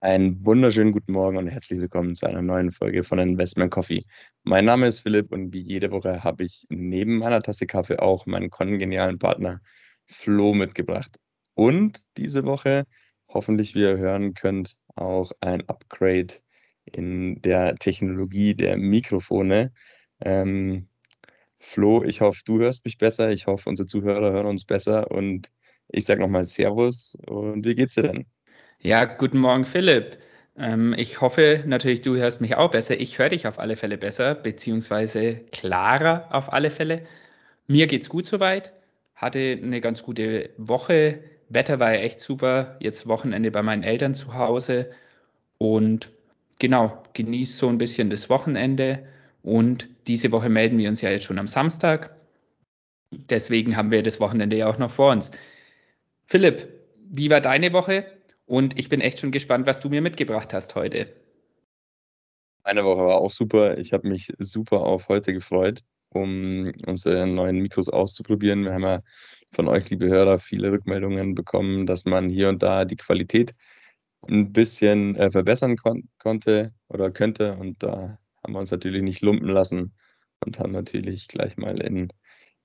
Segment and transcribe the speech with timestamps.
[0.00, 4.04] Einen wunderschönen guten Morgen und herzlich willkommen zu einer neuen Folge von Investment Coffee.
[4.44, 8.24] Mein Name ist Philipp und wie jede Woche habe ich neben meiner Tasse Kaffee auch
[8.24, 9.60] meinen kongenialen Partner
[10.06, 11.18] Flo mitgebracht.
[11.54, 12.84] Und diese Woche,
[13.28, 16.34] hoffentlich wie ihr hören könnt, auch ein Upgrade
[16.84, 19.72] in der Technologie der Mikrofone.
[20.20, 20.88] Ähm,
[21.58, 23.30] Flo, ich hoffe, du hörst mich besser.
[23.30, 25.10] Ich hoffe, unsere Zuhörer hören uns besser.
[25.10, 25.52] Und
[25.88, 28.26] ich sage nochmal Servus und wie geht's dir denn?
[28.80, 30.18] Ja, guten Morgen, Philipp.
[30.56, 33.00] Ähm, ich hoffe natürlich, du hörst mich auch besser.
[33.00, 37.02] Ich höre dich auf alle Fälle besser, beziehungsweise klarer auf alle Fälle.
[37.66, 38.72] Mir geht's gut soweit.
[39.16, 41.20] Hatte eine ganz gute Woche.
[41.48, 42.76] Wetter war ja echt super.
[42.80, 44.90] Jetzt Wochenende bei meinen Eltern zu Hause.
[45.58, 46.10] Und
[46.60, 49.06] genau, genieße so ein bisschen das Wochenende.
[49.42, 52.16] Und diese Woche melden wir uns ja jetzt schon am Samstag.
[53.10, 55.32] Deswegen haben wir das Wochenende ja auch noch vor uns.
[56.26, 56.68] Philipp,
[57.10, 58.04] wie war deine Woche?
[58.48, 61.14] Und ich bin echt schon gespannt, was du mir mitgebracht hast heute.
[62.64, 63.76] Meine Woche war auch super.
[63.76, 68.64] Ich habe mich super auf heute gefreut, um unsere neuen Mikros auszuprobieren.
[68.64, 69.02] Wir haben ja
[69.50, 73.54] von euch, liebe Hörer, viele Rückmeldungen bekommen, dass man hier und da die Qualität
[74.26, 77.52] ein bisschen äh, verbessern kon konnte oder könnte.
[77.52, 79.94] Und da haben wir uns natürlich nicht lumpen lassen
[80.40, 82.08] und haben natürlich gleich mal in,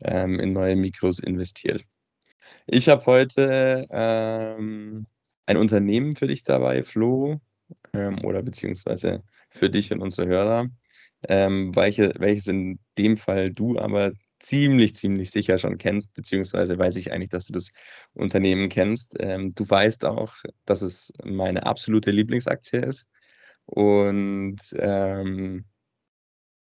[0.02, 1.84] ähm, in neue Mikros investiert.
[2.68, 5.08] Ich habe heute ähm,
[5.46, 7.40] ein Unternehmen für dich dabei, Flo,
[7.94, 10.68] ähm, oder beziehungsweise für dich und unsere Hörer,
[11.28, 16.98] ähm, welche, welches in dem Fall du aber ziemlich, ziemlich sicher schon kennst, beziehungsweise weiß
[16.98, 17.72] ich eigentlich, dass du das
[18.14, 19.16] Unternehmen kennst.
[19.20, 20.36] Ähm, du weißt auch,
[20.66, 23.08] dass es meine absolute Lieblingsaktie ist.
[23.66, 25.66] Und ähm,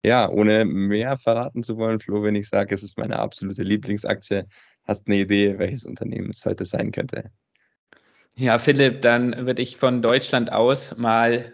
[0.03, 4.43] ja, ohne mehr verraten zu wollen, Flo, wenn ich sage, es ist meine absolute Lieblingsaktie,
[4.85, 7.31] hast du eine Idee, welches Unternehmen es heute sein könnte?
[8.37, 11.53] Ja, Philipp, dann würde ich von Deutschland aus mal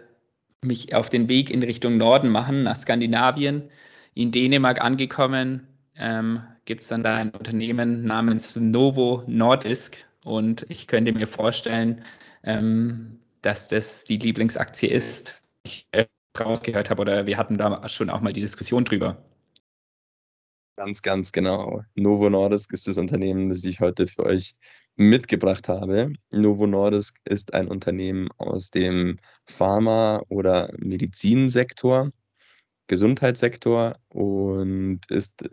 [0.64, 3.70] mich auf den Weg in Richtung Norden machen, nach Skandinavien.
[4.16, 10.88] In Dänemark angekommen, ähm, gibt es dann da ein Unternehmen namens Novo Nordisk und ich
[10.88, 12.04] könnte mir vorstellen,
[12.44, 16.06] ähm, dass das die Lieblingsaktie ist, die ich äh,
[16.40, 19.24] rausgehört habe oder wir hatten da schon auch mal die Diskussion drüber.
[20.78, 21.84] Ganz, ganz genau.
[21.94, 24.56] Novo Nordisk ist das Unternehmen, das ich heute für euch
[25.10, 26.14] mitgebracht habe.
[26.32, 32.12] Novo Nordisk ist ein Unternehmen aus dem Pharma- oder Medizinsektor,
[32.88, 35.50] Gesundheitssektor und ist äh,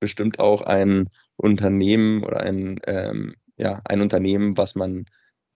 [0.00, 5.06] bestimmt auch ein Unternehmen oder ein, ähm, ja, ein Unternehmen, was man,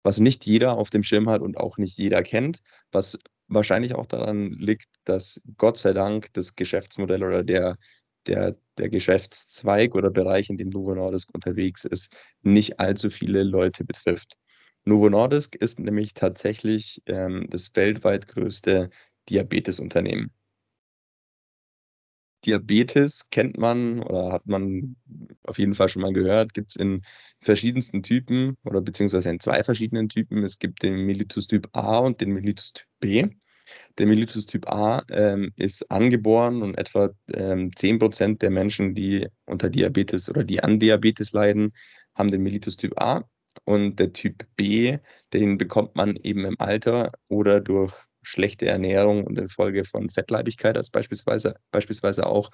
[0.02, 2.58] was nicht jeder auf dem Schirm hat und auch nicht jeder kennt,
[2.92, 7.76] was wahrscheinlich auch daran liegt, dass Gott sei Dank das Geschäftsmodell oder der
[8.26, 13.84] der, der Geschäftszweig oder Bereich, in dem Novo Nordisk unterwegs ist, nicht allzu viele Leute
[13.84, 14.34] betrifft.
[14.84, 18.90] Novo Nordisk ist nämlich tatsächlich ähm, das weltweit größte
[19.28, 20.32] Diabetesunternehmen.
[22.44, 24.96] Diabetes kennt man oder hat man
[25.42, 27.02] auf jeden Fall schon mal gehört, gibt es in
[27.40, 30.44] verschiedensten Typen oder beziehungsweise in zwei verschiedenen Typen.
[30.44, 33.28] Es gibt den Mellitus Typ A und den Mellitus Typ B.
[33.98, 39.70] Der Mellitus Typ A ähm, ist angeboren und etwa ähm, 10% der Menschen, die unter
[39.70, 41.72] Diabetes oder die an Diabetes leiden,
[42.14, 43.24] haben den Mellitus Typ A.
[43.64, 44.98] Und der Typ B,
[45.32, 50.90] den bekommt man eben im Alter oder durch schlechte Ernährung und infolge von Fettleibigkeit als
[50.90, 52.50] beispielsweise, beispielsweise auch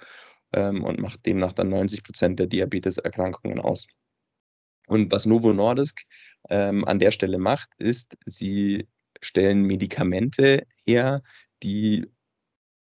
[0.53, 3.87] ähm, und macht demnach dann 90 Prozent der Diabeteserkrankungen aus.
[4.87, 6.03] Und was Novo Nordisk
[6.49, 8.87] ähm, an der Stelle macht, ist, sie
[9.23, 11.21] stellen Medikamente her,
[11.63, 12.07] die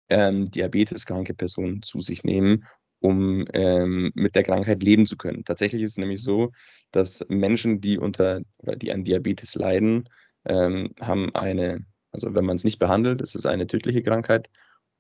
[0.09, 2.65] ähm, diabeteskranke Personen zu sich nehmen,
[3.01, 5.45] um ähm, mit der Krankheit leben zu können.
[5.45, 6.53] Tatsächlich ist es nämlich so,
[6.91, 10.09] dass Menschen, die unter oder die an Diabetes leiden,
[10.47, 14.49] ähm, haben eine, also wenn man es nicht behandelt, ist es eine tödliche Krankheit.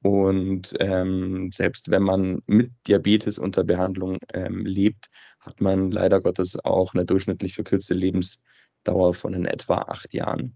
[0.02, 5.10] Und ähm, selbst wenn man mit Diabetes unter Behandlung ähm, lebt,
[5.40, 10.54] hat man leider Gottes auch eine durchschnittlich verkürzte Lebensdauer von in etwa acht Jahren.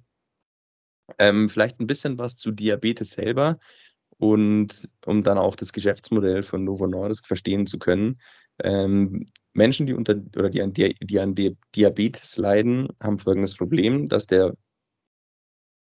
[1.19, 3.59] Ähm, vielleicht ein bisschen was zu Diabetes selber
[4.19, 8.21] und um dann auch das Geschäftsmodell von Novo Nordisk verstehen zu können.
[8.63, 11.35] Ähm, Menschen, die unter oder die an, die an
[11.75, 14.55] Diabetes leiden, haben folgendes Problem, dass der,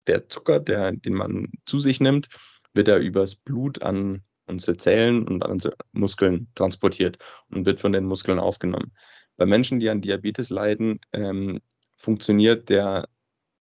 [0.07, 2.29] der Zucker, der, den man zu sich nimmt,
[2.73, 7.17] wird er übers Blut an unsere Zellen und an unsere Muskeln transportiert
[7.49, 8.91] und wird von den Muskeln aufgenommen.
[9.37, 11.61] Bei Menschen, die an Diabetes leiden, ähm,
[11.97, 13.07] funktioniert der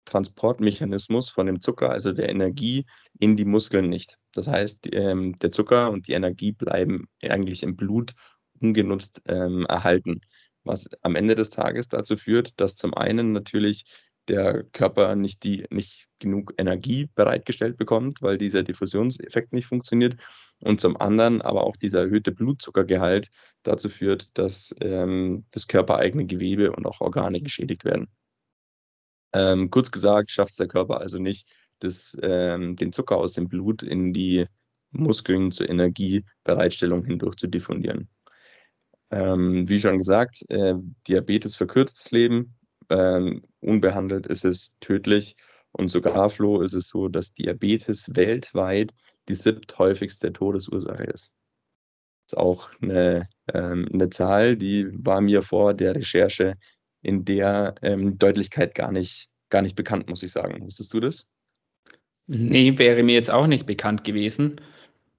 [0.04, 2.86] Transportmechanismus von dem Zucker, also der Energie,
[3.18, 4.18] in die Muskeln nicht.
[4.32, 8.12] Das heißt, ähm, der Zucker und die Energie bleiben eigentlich im Blut
[8.60, 10.20] ungenutzt ähm, erhalten,
[10.64, 13.84] was am Ende des Tages dazu führt, dass zum einen natürlich
[14.28, 20.16] der Körper nicht, die, nicht genug Energie bereitgestellt bekommt, weil dieser Diffusionseffekt nicht funktioniert.
[20.60, 23.30] Und zum anderen aber auch dieser erhöhte Blutzuckergehalt
[23.64, 28.08] dazu führt, dass ähm, das körpereigene Gewebe und auch Organe geschädigt werden.
[29.32, 31.48] Ähm, kurz gesagt, schafft es der Körper also nicht,
[31.78, 34.46] das, ähm, den Zucker aus dem Blut in die
[34.90, 38.08] Muskeln zur Energiebereitstellung hindurch zu diffundieren.
[39.10, 40.74] Ähm, wie schon gesagt, äh,
[41.06, 42.56] Diabetes verkürzt das Leben,
[42.88, 45.36] ähm, unbehandelt ist es tödlich
[45.72, 48.92] und sogar, Flo, ist es so, dass Diabetes weltweit
[49.28, 51.32] die siebthäufigste Todesursache ist.
[52.26, 56.54] Ist auch eine, ähm, eine Zahl, die war mir vor der Recherche
[57.02, 60.64] in der ähm, Deutlichkeit gar nicht, gar nicht bekannt, muss ich sagen.
[60.64, 61.26] Wusstest du das?
[62.26, 64.60] Nee, wäre mir jetzt auch nicht bekannt gewesen.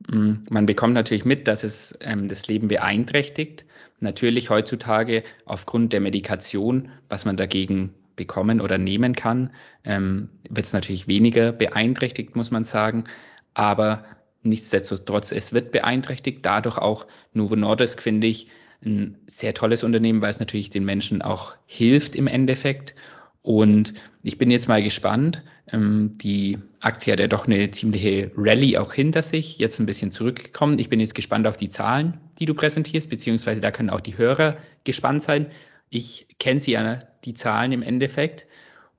[0.07, 3.65] Mm, man bekommt natürlich mit, dass es ähm, das Leben beeinträchtigt.
[3.99, 9.51] Natürlich heutzutage aufgrund der Medikation, was man dagegen bekommen oder nehmen kann,
[9.83, 13.05] ähm, wird es natürlich weniger beeinträchtigt, muss man sagen.
[13.53, 14.05] Aber
[14.43, 16.45] nichtsdestotrotz, es wird beeinträchtigt.
[16.45, 18.47] Dadurch auch Novo Nordisk, finde ich,
[18.85, 22.95] ein sehr tolles Unternehmen, weil es natürlich den Menschen auch hilft im Endeffekt.
[23.41, 23.93] Und
[24.23, 25.43] ich bin jetzt mal gespannt.
[25.71, 30.11] Ähm, die Aktie hat ja doch eine ziemliche Rallye auch hinter sich, jetzt ein bisschen
[30.11, 30.79] zurückgekommen.
[30.79, 34.17] Ich bin jetzt gespannt auf die Zahlen, die du präsentierst, beziehungsweise da können auch die
[34.17, 35.47] Hörer gespannt sein.
[35.89, 38.47] Ich kenne sie ja, die Zahlen im Endeffekt,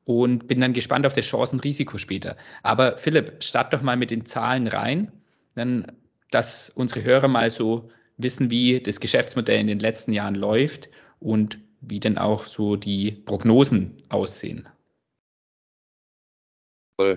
[0.05, 2.37] und bin dann gespannt auf das Chancenrisiko später.
[2.63, 5.13] Aber Philipp, start doch mal mit den Zahlen rein,
[5.55, 5.93] dann,
[6.31, 10.89] dass unsere Hörer mal so wissen, wie das Geschäftsmodell in den letzten Jahren läuft
[11.19, 14.69] und wie denn auch so die Prognosen aussehen.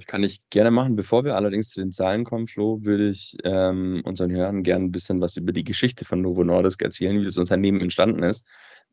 [0.08, 0.96] Kann ich gerne machen.
[0.96, 4.92] Bevor wir allerdings zu den Zahlen kommen, Flo, würde ich ähm, unseren Hörern gerne ein
[4.92, 8.44] bisschen was über die Geschichte von Novo Nordisk erzählen, wie das Unternehmen entstanden ist.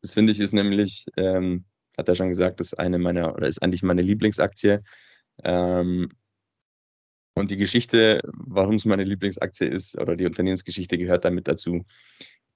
[0.01, 1.65] Das finde ich ist nämlich, ähm,
[1.97, 4.81] hat er schon gesagt, ist eine meiner oder ist eigentlich meine Lieblingsaktie.
[5.43, 6.09] Ähm,
[7.35, 11.85] und die Geschichte, warum es meine Lieblingsaktie ist, oder die Unternehmensgeschichte gehört damit dazu.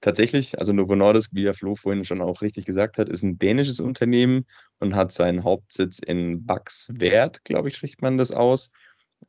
[0.00, 3.38] Tatsächlich, also Novo Nordisk, wie ja Flo vorhin schon auch richtig gesagt hat, ist ein
[3.38, 4.46] dänisches Unternehmen
[4.78, 8.70] und hat seinen Hauptsitz in Baxwert, glaube ich, spricht man das aus.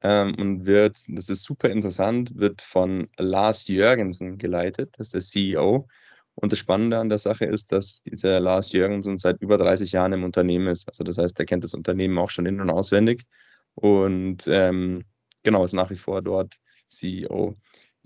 [0.02, 5.22] Ähm, und wird, das ist super interessant, wird von Lars Jörgensen geleitet, das ist der
[5.22, 5.88] CEO.
[6.36, 10.14] Und das Spannende an der Sache ist, dass dieser Lars Jörgensen seit über 30 Jahren
[10.14, 10.88] im Unternehmen ist.
[10.88, 13.26] Also das heißt, er kennt das Unternehmen auch schon in- und auswendig
[13.76, 15.04] und ähm,
[15.44, 16.58] genau ist nach wie vor dort
[16.90, 17.56] CEO.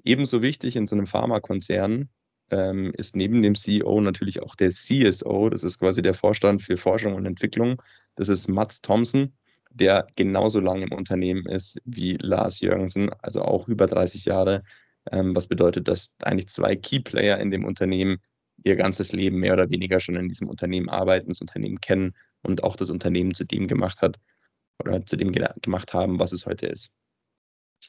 [0.03, 2.09] Ebenso wichtig in so einem Pharmakonzern
[2.51, 6.77] ähm, ist neben dem CEO natürlich auch der CSO, das ist quasi der Vorstand für
[6.77, 7.81] Forschung und Entwicklung.
[8.15, 9.33] Das ist Mats Thompson,
[9.71, 14.63] der genauso lange im Unternehmen ist wie Lars Jürgensen, also auch über 30 Jahre,
[15.11, 18.19] ähm, was bedeutet, dass eigentlich zwei Key-Player in dem Unternehmen
[18.63, 22.63] ihr ganzes Leben mehr oder weniger schon in diesem Unternehmen arbeiten, das Unternehmen kennen und
[22.63, 24.19] auch das Unternehmen zu dem gemacht hat
[24.79, 26.91] oder zu dem gemacht haben, was es heute ist.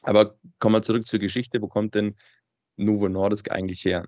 [0.03, 1.61] Aber kommen wir zurück zur Geschichte.
[1.61, 2.15] Wo kommt denn
[2.77, 4.05] Novo Nordisk eigentlich her?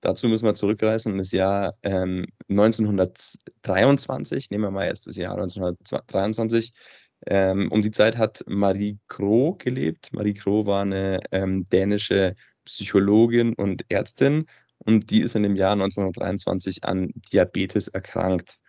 [0.00, 4.50] Dazu müssen wir zurückreisen in das Jahr ähm, 1923.
[4.50, 6.72] Nehmen wir mal erst das Jahr 1923.
[7.26, 10.12] Ähm, um die Zeit hat Marie Croh gelebt.
[10.12, 14.46] Marie Croh war eine ähm, dänische Psychologin und Ärztin
[14.78, 18.60] und die ist in dem Jahr 1923 an Diabetes erkrankt.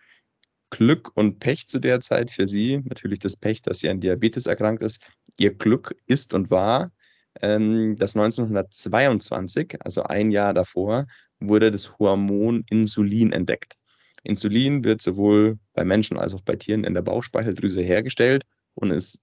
[0.70, 4.46] Glück und Pech zu der Zeit für sie, natürlich das Pech, dass sie an Diabetes
[4.46, 5.02] erkrankt ist.
[5.38, 6.92] Ihr Glück ist und war,
[7.40, 11.06] ähm, dass 1922, also ein Jahr davor,
[11.40, 13.76] wurde das Hormon Insulin entdeckt.
[14.22, 19.18] Insulin wird sowohl bei Menschen als auch bei Tieren in der Bauchspeicheldrüse hergestellt und ist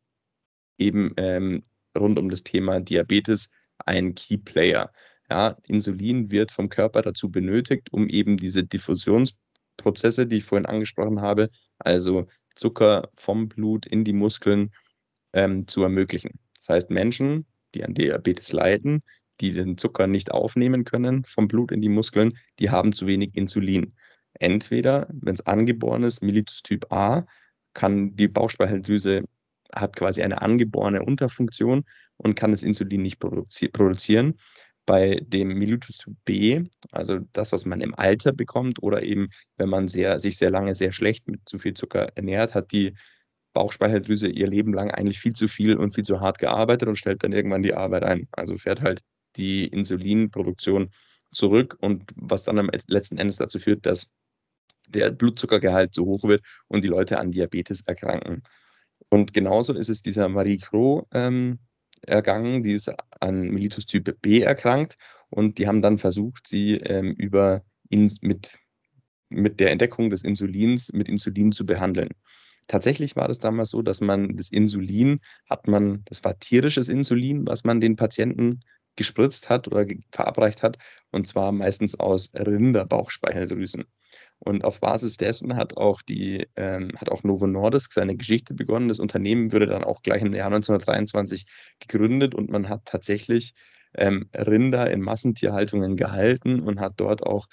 [0.78, 1.64] eben ähm,
[1.98, 3.50] rund um das Thema Diabetes
[3.86, 4.92] ein Key Player.
[5.30, 8.64] Ja, Insulin wird vom Körper dazu benötigt, um eben diese
[9.78, 14.72] Diffusionsprozesse, die ich vorhin angesprochen habe, also Zucker vom Blut in die Muskeln
[15.34, 16.40] ähm, zu ermöglichen.
[16.60, 19.04] Das heißt, Menschen, die an Diabetes leiden,
[19.40, 23.36] die den Zucker nicht aufnehmen können vom Blut in die Muskeln, die haben zu wenig
[23.36, 23.94] Insulin.
[24.34, 27.26] Entweder, wenn es angeboren ist, Mellitus Typ A,
[27.74, 29.26] kann die Bauchspeicheldrüse
[29.76, 31.84] hat quasi eine angeborene Unterfunktion
[32.16, 34.40] und kann das Insulin nicht produzi produzieren.
[34.88, 39.28] Bei dem Typ B, also das, was man im Alter bekommt oder eben,
[39.58, 42.96] wenn man sehr, sich sehr lange sehr schlecht mit zu viel Zucker ernährt, hat die
[43.54, 47.24] Bauchspeicheldrüse ihr Leben lang eigentlich viel zu viel und viel zu hart gearbeitet und stellt
[47.24, 48.28] dann irgendwann die Arbeit ein.
[48.32, 49.02] Also fährt halt
[49.36, 50.92] die Insulinproduktion
[51.32, 54.08] zurück und was dann am letzten Endes dazu führt, dass
[54.88, 58.44] der Blutzuckergehalt zu hoch wird und die Leute an Diabetes erkranken.
[59.10, 61.60] Und genauso ist es dieser Marie Croh ähm,
[62.04, 64.98] ergangen, die ist an Mellitus Typ B erkrankt
[65.30, 68.58] und die haben dann versucht, sie ähm, über in, mit,
[69.30, 72.10] mit der Entdeckung des Insulins mit Insulin zu behandeln.
[72.68, 77.48] tatsächlich war das damals so, dass man das Insulin hat man, das war tierisches Insulin,
[77.48, 78.62] was man den Patienten
[78.98, 80.78] gespritzt hat oder verabreicht hat,
[81.12, 83.86] und zwar meistens aus Rinderbauchspeicheldrüsen.
[84.40, 88.88] Und auf Basis dessen hat auch die, ähm, hat auch Novo Nordisk seine Geschichte begonnen.
[88.88, 91.46] Das Unternehmen wurde dann auch gleich im Jahr 1923
[91.80, 93.54] gegründet und man hat tatsächlich
[93.96, 97.48] ähm, Rinder in Massentierhaltungen gehalten und hat dort auch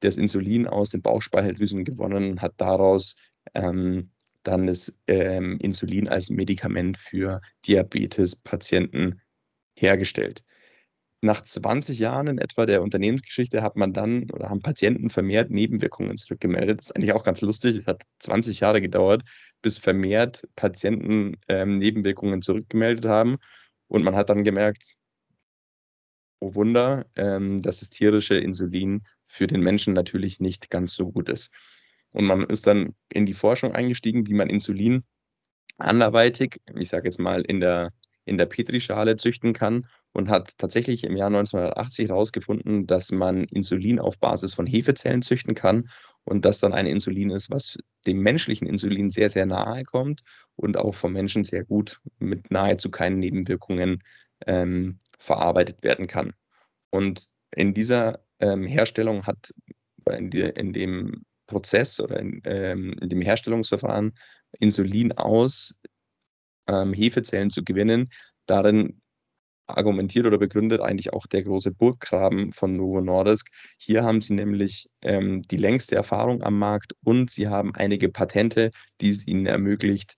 [0.00, 3.16] das Insulin aus den Bauchspeicheldrüsen gewonnen und hat daraus
[3.54, 4.10] ähm,
[4.42, 9.20] dann das ähm, Insulin als Medikament für Diabetespatienten
[9.74, 10.42] hergestellt
[11.22, 16.16] nach 20 Jahren in etwa der Unternehmensgeschichte hat man dann oder haben Patienten vermehrt Nebenwirkungen
[16.16, 16.80] zurückgemeldet.
[16.80, 17.76] Das ist eigentlich auch ganz lustig.
[17.76, 19.22] Es hat 20 Jahre gedauert,
[19.60, 23.36] bis vermehrt Patienten ähm, Nebenwirkungen zurückgemeldet haben.
[23.88, 24.96] Und man hat dann gemerkt,
[26.40, 31.28] oh Wunder, ähm, dass das tierische Insulin für den Menschen natürlich nicht ganz so gut
[31.28, 31.50] ist.
[32.12, 35.04] Und man ist dann in die Forschung eingestiegen, wie man Insulin
[35.76, 37.92] anderweitig, ich sage jetzt mal in der
[38.30, 39.82] in der Petrischale züchten kann
[40.12, 45.56] und hat tatsächlich im Jahr 1980 herausgefunden, dass man Insulin auf Basis von Hefezellen züchten
[45.56, 45.90] kann
[46.22, 50.22] und das dann ein Insulin ist, was dem menschlichen Insulin sehr, sehr nahe kommt
[50.54, 54.04] und auch vom Menschen sehr gut mit nahezu keinen Nebenwirkungen
[54.46, 56.32] ähm, verarbeitet werden kann.
[56.90, 59.52] Und in dieser ähm, Herstellung hat
[60.08, 64.14] in, die, in, dem Prozess oder in, ähm, in dem Herstellungsverfahren
[64.60, 65.74] Insulin aus
[66.70, 68.10] ähm, Hefezellen zu gewinnen.
[68.46, 69.00] Darin
[69.66, 73.48] argumentiert oder begründet eigentlich auch der große Burggraben von Novo Nordisk.
[73.78, 78.70] Hier haben sie nämlich ähm, die längste Erfahrung am Markt und sie haben einige Patente,
[79.00, 80.16] die es ihnen ermöglicht,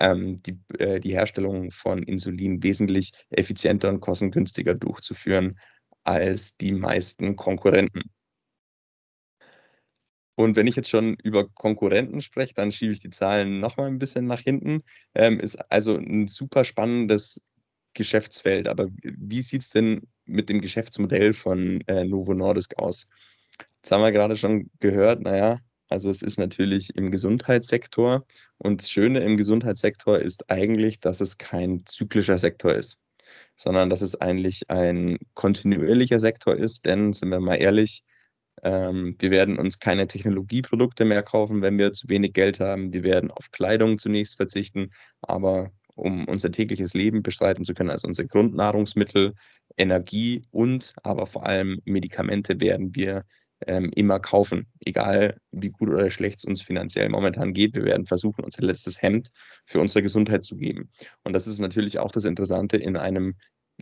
[0.00, 5.58] ähm, die, äh, die Herstellung von Insulin wesentlich effizienter und kostengünstiger durchzuführen
[6.04, 8.02] als die meisten Konkurrenten.
[10.34, 13.98] Und wenn ich jetzt schon über Konkurrenten spreche, dann schiebe ich die Zahlen nochmal ein
[13.98, 14.82] bisschen nach hinten.
[15.14, 17.40] Ähm, ist also ein super spannendes
[17.94, 18.68] Geschäftsfeld.
[18.68, 23.06] Aber wie sieht es denn mit dem Geschäftsmodell von äh, Novo Nordisk aus?
[23.76, 25.60] Jetzt haben wir gerade schon gehört, naja,
[25.90, 28.24] also es ist natürlich im Gesundheitssektor.
[28.56, 32.98] Und das Schöne im Gesundheitssektor ist eigentlich, dass es kein zyklischer Sektor ist,
[33.56, 36.86] sondern dass es eigentlich ein kontinuierlicher Sektor ist.
[36.86, 38.04] Denn, sind wir mal ehrlich,
[38.62, 42.92] ähm, wir werden uns keine Technologieprodukte mehr kaufen, wenn wir zu wenig Geld haben.
[42.92, 44.90] Wir werden auf Kleidung zunächst verzichten,
[45.22, 49.34] aber um unser tägliches Leben bestreiten zu können, also unsere Grundnahrungsmittel,
[49.76, 53.24] Energie und aber vor allem Medikamente werden wir
[53.66, 57.74] ähm, immer kaufen, egal wie gut oder schlecht es uns finanziell momentan geht.
[57.74, 59.30] Wir werden versuchen, unser letztes Hemd
[59.66, 60.90] für unsere Gesundheit zu geben.
[61.24, 63.34] Und das ist natürlich auch das Interessante in einem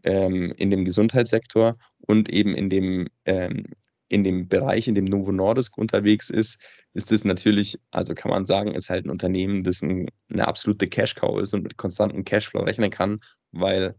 [0.04, 3.64] ähm, in dem Gesundheitssektor und eben in dem ähm,
[4.10, 6.60] in dem Bereich, in dem Novo Nordisk unterwegs ist,
[6.94, 10.88] ist es natürlich, also kann man sagen, ist halt ein Unternehmen, das ein, eine absolute
[10.88, 13.20] Cash-Cow ist und mit konstantem Cashflow rechnen kann,
[13.52, 13.94] weil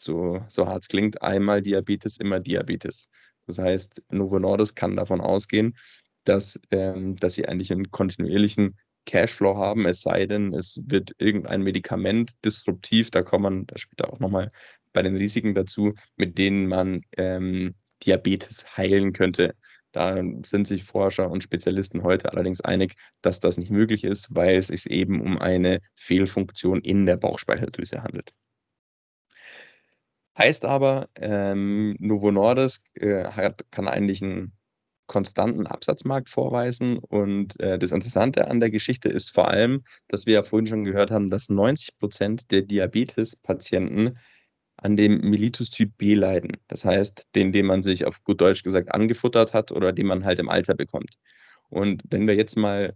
[0.00, 3.08] so, so hart es klingt, einmal Diabetes, immer Diabetes.
[3.46, 5.76] Das heißt, Novo Nordisk kann davon ausgehen,
[6.22, 11.62] dass, ähm, dass sie eigentlich einen kontinuierlichen Cashflow haben, es sei denn, es wird irgendein
[11.62, 14.52] Medikament disruptiv, da kommt man da später auch nochmal
[14.92, 17.74] bei den Risiken dazu, mit denen man ähm,
[18.06, 19.54] Diabetes heilen könnte.
[19.92, 24.56] Da sind sich Forscher und Spezialisten heute allerdings einig, dass das nicht möglich ist, weil
[24.56, 28.34] es sich eben um eine Fehlfunktion in der Bauchspeicheldrüse handelt.
[30.36, 34.52] Heißt aber, ähm, Novo Nordisk äh, hat, kann eigentlich einen
[35.06, 36.98] konstanten Absatzmarkt vorweisen.
[36.98, 40.84] Und äh, das Interessante an der Geschichte ist vor allem, dass wir ja vorhin schon
[40.84, 44.18] gehört haben, dass 90 Prozent der Diabetespatienten
[44.86, 46.58] an dem Mellitus-Typ B leiden.
[46.68, 50.24] Das heißt, den, den man sich auf gut Deutsch gesagt angefuttert hat oder den man
[50.24, 51.18] halt im Alter bekommt.
[51.70, 52.94] Und wenn wir jetzt mal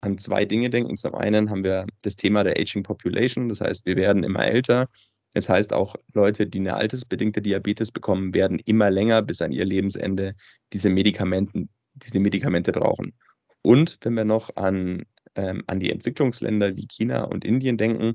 [0.00, 3.84] an zwei Dinge denken, zum einen haben wir das Thema der Aging Population, das heißt,
[3.84, 4.88] wir werden immer älter.
[5.34, 9.66] Das heißt, auch Leute, die eine altersbedingte Diabetes bekommen, werden immer länger bis an ihr
[9.66, 10.34] Lebensende
[10.72, 13.12] diese, Medikamenten, diese Medikamente brauchen.
[13.60, 18.14] Und wenn wir noch an, ähm, an die Entwicklungsländer wie China und Indien denken,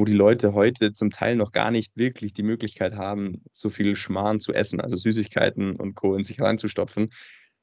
[0.00, 3.96] wo die Leute heute zum Teil noch gar nicht wirklich die Möglichkeit haben, so viel
[3.96, 6.16] Schmarrn zu essen, also Süßigkeiten und Co.
[6.16, 7.12] in sich reinzustopfen.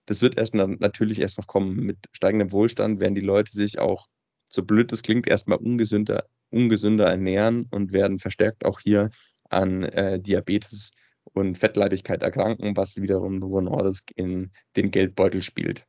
[0.05, 1.77] Das wird erst natürlich erst noch kommen.
[1.77, 4.07] Mit steigendem Wohlstand werden die Leute sich auch,
[4.45, 9.09] so blöd es klingt, erstmal ungesünder, ungesünder ernähren und werden verstärkt auch hier
[9.49, 10.91] an äh, Diabetes
[11.23, 15.87] und Fettleibigkeit erkranken, was wiederum Novo Nordisk in den Geldbeutel spielt.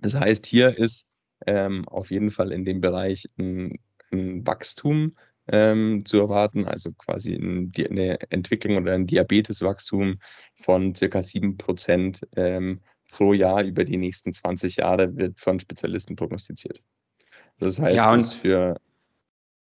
[0.00, 1.08] Das heißt, hier ist
[1.48, 3.80] ähm, auf jeden Fall in dem Bereich ein,
[4.12, 5.16] ein Wachstum
[5.50, 10.18] ähm, zu erwarten, also quasi ein, eine Entwicklung oder ein Diabeteswachstum
[10.62, 16.82] von circa 7% ähm, pro Jahr über die nächsten 20 Jahre wird von Spezialisten prognostiziert.
[17.58, 18.80] Das heißt, Ja, und für,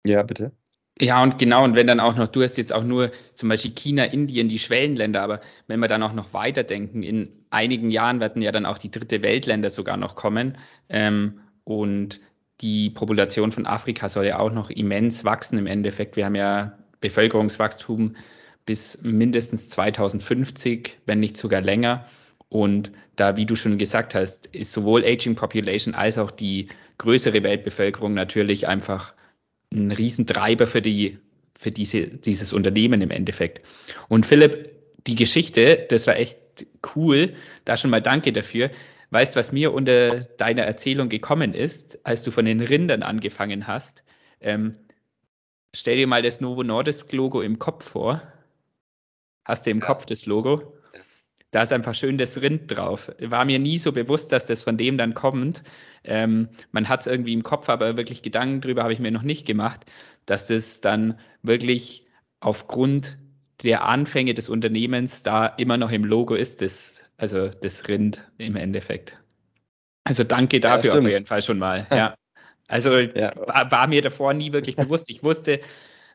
[0.05, 0.53] ja, bitte.
[1.01, 3.73] Ja, und genau, und wenn dann auch noch, du hast jetzt auch nur zum Beispiel
[3.73, 8.43] China, Indien, die Schwellenländer, aber wenn wir dann auch noch weiterdenken, in einigen Jahren werden
[8.43, 10.59] ja dann auch die dritte Weltländer sogar noch kommen.
[10.89, 12.21] Ähm, und
[12.63, 16.17] die Population von Afrika soll ja auch noch immens wachsen im Endeffekt.
[16.17, 18.17] Wir haben ja Bevölkerungswachstum
[18.65, 22.07] bis mindestens 2050, wenn nicht sogar länger.
[22.49, 27.43] Und da, wie du schon gesagt hast, ist sowohl Aging Population als auch die größere
[27.43, 29.15] Weltbevölkerung natürlich einfach
[29.73, 31.19] ein Riesentreiber für die,
[31.59, 33.67] für diese, dieses Unternehmen im Endeffekt.
[34.09, 34.71] Und Philipp,
[35.07, 36.39] die Geschichte, das war echt
[36.95, 37.33] cool.
[37.65, 38.71] Da schon mal danke dafür.
[39.13, 44.05] Weißt, was mir unter deiner Erzählung gekommen ist, als du von den Rindern angefangen hast?
[44.41, 44.79] Ähm,
[45.75, 48.23] stell dir mal das Novo Nordisk Logo im Kopf vor.
[49.45, 49.87] Hast du im Ja.
[49.87, 50.79] Kopf das Logo?
[51.51, 53.13] Da ist einfach schön das Rind drauf.
[53.21, 55.63] War mir nie so bewusst, dass das von dem dann kommt.
[56.05, 59.21] Ähm, man hat es irgendwie im Kopf, aber wirklich Gedanken drüber habe ich mir noch
[59.21, 59.85] nicht gemacht,
[60.25, 62.07] dass das dann wirklich
[62.41, 63.19] aufgrund
[63.63, 68.57] der Anfänge des Unternehmens da immer noch im Logo ist, das, also das Rind im
[68.57, 69.23] Endeffekt.
[70.05, 71.15] Also danke Ja, dafür auf stimmt.
[71.15, 71.87] jeden Fall schon mal.
[71.91, 72.15] Ja.
[72.69, 75.11] Also Ja, war, war mir davor nie wirklich bewusst.
[75.11, 75.61] Ich wusste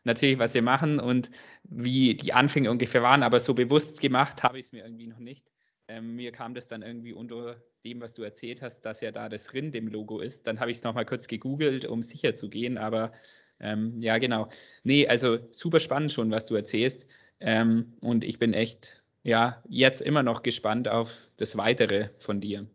[0.04, 1.30] natürlich, was wir machen und
[1.64, 5.20] wie die Anfänge ungefähr waren, aber so bewusst gemacht habe ich es mir irgendwie noch
[5.20, 5.46] nicht.
[5.88, 9.30] Ähm, mir kam das dann irgendwie unter dem, was du erzählt hast, dass ja da
[9.30, 10.48] das Rind im Logo ist.
[10.48, 13.14] Dann habe ich es nochmal kurz gegoogelt, um sicher zu gehen, aber
[13.60, 14.50] ähm, ja, genau.
[14.84, 17.06] Nee, also super spannend schon, was du erzählst.
[17.40, 18.97] Ähm, und ich bin echt,
[19.28, 22.68] ja, jetzt immer noch gespannt auf das Weitere von dir.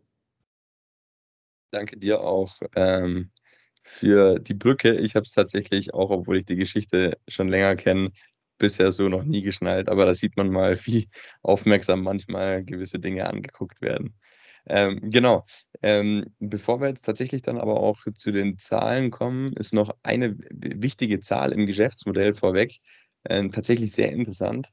[1.73, 3.31] danke dir auch ähm,
[3.83, 4.95] für die Brücke.
[4.95, 8.11] Ich habe es tatsächlich auch, obwohl ich die Geschichte schon länger kenne,
[8.57, 9.89] bisher so noch nie geschnallt.
[9.89, 11.09] Aber da sieht man mal, wie
[11.41, 14.15] aufmerksam manchmal gewisse Dinge angeguckt werden.
[14.65, 15.45] Ähm, genau.
[15.81, 20.37] Ähm, bevor wir jetzt tatsächlich dann aber auch zu den Zahlen kommen, ist noch eine
[20.51, 22.79] wichtige Zahl im Geschäftsmodell vorweg.
[23.29, 24.69] Ähm, tatsächlich sehr interessant.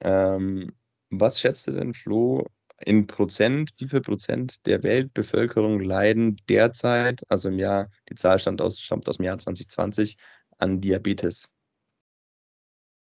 [0.00, 0.72] Ähm,
[1.10, 2.46] was schätzt du denn, Flo,
[2.78, 8.60] in Prozent, wie viel Prozent der Weltbevölkerung leiden derzeit, also im Jahr, die Zahl stammt
[8.60, 10.16] aus, stammt aus dem Jahr 2020,
[10.58, 11.50] an Diabetes?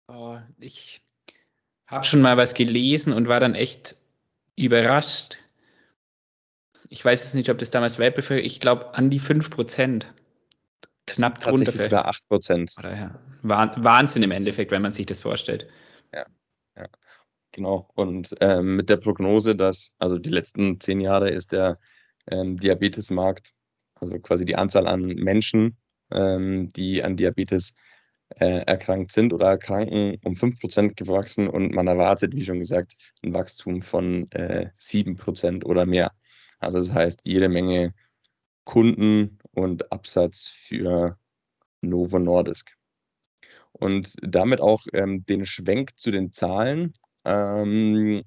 [0.07, 1.01] Oh, ich
[1.85, 3.95] habe schon mal was gelesen und war dann echt
[4.55, 5.37] überrascht.
[6.89, 10.11] Ich weiß jetzt nicht, ob das damals Weltbevölkerung, ich glaube an die 5 Prozent,
[11.05, 11.65] knapp drunter.
[11.65, 12.73] tatsächlich sogar 8 Prozent.
[12.77, 13.19] Oder ja.
[13.43, 15.67] Wah- Wahnsinn im Endeffekt, wenn man sich das vorstellt.
[16.13, 16.25] Ja,
[17.57, 17.89] genau.
[17.95, 21.79] Und ähm, mit der Prognose, dass, also die letzten zehn Jahre ist der
[22.27, 23.53] ähm, Diabetesmarkt,
[23.95, 25.77] also quasi die Anzahl an Menschen,
[26.11, 27.73] ähm, die an Diabetes
[28.29, 33.33] äh, erkrankt sind oder erkranken, um 5% gewachsen und man erwartet, wie schon gesagt, ein
[33.33, 36.11] Wachstum von äh, 7% oder mehr.
[36.59, 37.93] Also das heißt, jede Menge
[38.65, 41.17] Kunden und Absatz für
[41.81, 42.77] Novo Nordisk.
[43.71, 46.93] Und damit auch ähm, den Schwenk zu den Zahlen.
[47.27, 48.23] Ähm,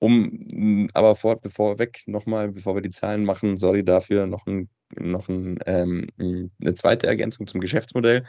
[0.00, 4.68] um aber vor, bevor weg nochmal, bevor wir die Zahlen machen, sorry dafür, noch, ein,
[4.98, 8.24] noch ein, ähm, eine zweite Ergänzung zum Geschäftsmodell.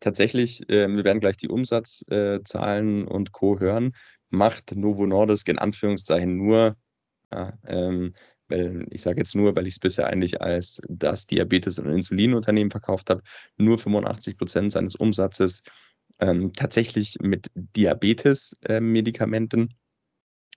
[0.00, 3.58] Tatsächlich, ähm, wir werden gleich die Umsatzzahlen und Co.
[3.58, 3.92] hören,
[4.30, 6.76] macht Novo Nordisk in Anführungszeichen nur,
[7.32, 8.14] ja, ähm,
[8.48, 12.70] weil ich sage jetzt nur, weil ich es bisher eigentlich als das Diabetes- und Insulinunternehmen
[12.70, 13.22] verkauft habe,
[13.56, 15.62] nur 85 Prozent seines Umsatzes
[16.20, 19.74] ähm, tatsächlich mit Diabetes-Medikamenten.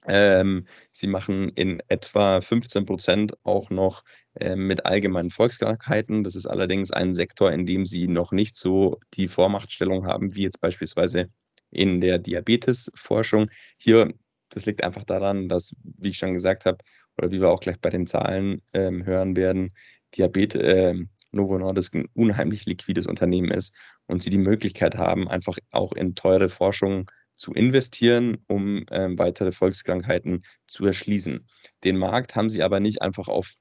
[0.07, 4.03] Ähm, sie machen in etwa 15 Prozent auch noch
[4.35, 6.23] äh, mit allgemeinen Volkskrankheiten.
[6.23, 10.43] Das ist allerdings ein Sektor, in dem sie noch nicht so die Vormachtstellung haben, wie
[10.43, 11.29] jetzt beispielsweise
[11.69, 13.49] in der Diabetesforschung.
[13.77, 14.13] Hier,
[14.49, 16.77] das liegt einfach daran, dass, wie ich schon gesagt habe,
[17.17, 19.73] oder wie wir auch gleich bei den Zahlen ähm, hören werden,
[20.15, 20.95] Diabetes, äh,
[21.31, 23.73] Novo Nordisk ein unheimlich liquides Unternehmen ist
[24.07, 29.51] und sie die Möglichkeit haben, einfach auch in teure Forschung zu investieren, um ähm, weitere
[29.51, 31.47] Volkskrankheiten zu erschließen.
[31.83, 33.53] Den Markt haben sie aber nicht einfach auf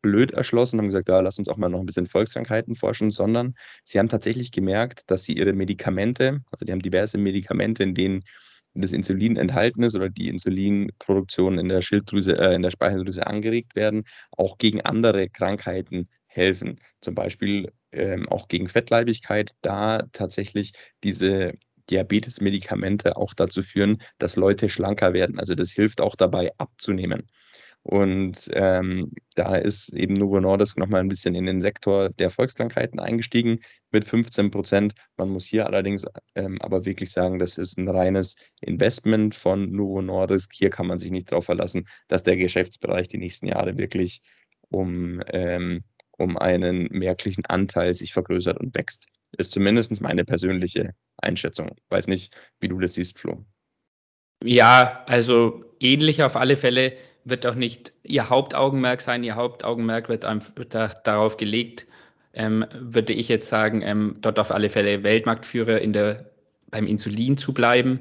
[0.00, 3.54] blöd erschlossen, haben gesagt, ja, lass uns auch mal noch ein bisschen Volkskrankheiten forschen, sondern
[3.84, 8.22] sie haben tatsächlich gemerkt, dass sie ihre Medikamente, also die haben diverse Medikamente, in denen
[8.74, 13.74] das Insulin enthalten ist oder die Insulinproduktion in der Schilddrüse, äh, in der Speicheldrüse angeregt
[13.74, 14.04] werden,
[14.36, 16.80] auch gegen andere Krankheiten helfen.
[17.00, 20.72] Zum Beispiel ähm, auch gegen Fettleibigkeit, da tatsächlich
[21.02, 21.54] diese
[21.90, 25.38] Diabetes-Medikamente auch dazu führen, dass Leute schlanker werden.
[25.38, 27.28] Also das hilft auch dabei abzunehmen.
[27.88, 32.98] Und ähm, da ist eben Novo Nordisk nochmal ein bisschen in den Sektor der Volkskrankheiten
[32.98, 33.60] eingestiegen
[33.92, 34.94] mit 15 Prozent.
[35.16, 40.02] Man muss hier allerdings ähm, aber wirklich sagen, das ist ein reines Investment von Novo
[40.02, 40.52] Nordisk.
[40.52, 44.20] Hier kann man sich nicht darauf verlassen, dass der Geschäftsbereich die nächsten Jahre wirklich
[44.68, 45.84] um, ähm,
[46.16, 49.06] um einen merklichen Anteil sich vergrößert und wächst.
[49.36, 51.76] Ist zumindest meine persönliche Einschätzung.
[51.90, 53.44] Weiß nicht, wie du das siehst, Flo.
[54.42, 56.92] Ja, also ähnlich auf alle Fälle
[57.24, 59.24] wird auch nicht ihr Hauptaugenmerk sein.
[59.24, 60.24] Ihr Hauptaugenmerk wird,
[60.56, 61.86] wird da, darauf gelegt,
[62.32, 66.30] ähm, würde ich jetzt sagen, ähm, dort auf alle Fälle Weltmarktführer in der,
[66.70, 68.00] beim Insulin zu bleiben.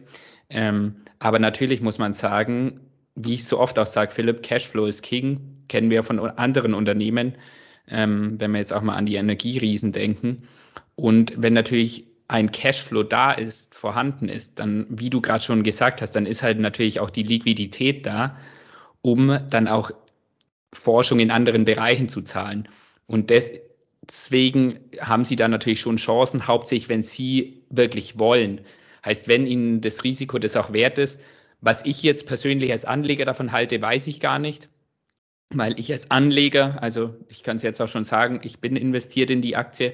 [0.49, 2.81] Ähm, aber natürlich muss man sagen,
[3.15, 7.33] wie ich so oft auch sage, Philipp, Cashflow ist King, kennen wir von anderen Unternehmen,
[7.87, 10.43] ähm, wenn wir jetzt auch mal an die Energieriesen denken.
[10.95, 16.01] Und wenn natürlich ein Cashflow da ist, vorhanden ist, dann, wie du gerade schon gesagt
[16.01, 18.37] hast, dann ist halt natürlich auch die Liquidität da,
[19.01, 19.91] um dann auch
[20.73, 22.67] Forschung in anderen Bereichen zu zahlen.
[23.05, 28.61] Und deswegen haben sie da natürlich schon Chancen, hauptsächlich wenn sie wirklich wollen.
[29.05, 31.21] Heißt, wenn ihnen das Risiko das auch wert ist,
[31.61, 34.69] was ich jetzt persönlich als Anleger davon halte, weiß ich gar nicht,
[35.49, 39.29] weil ich als Anleger, also ich kann es jetzt auch schon sagen, ich bin investiert
[39.29, 39.93] in die Aktie,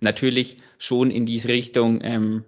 [0.00, 2.44] natürlich schon in diese Richtung ähm,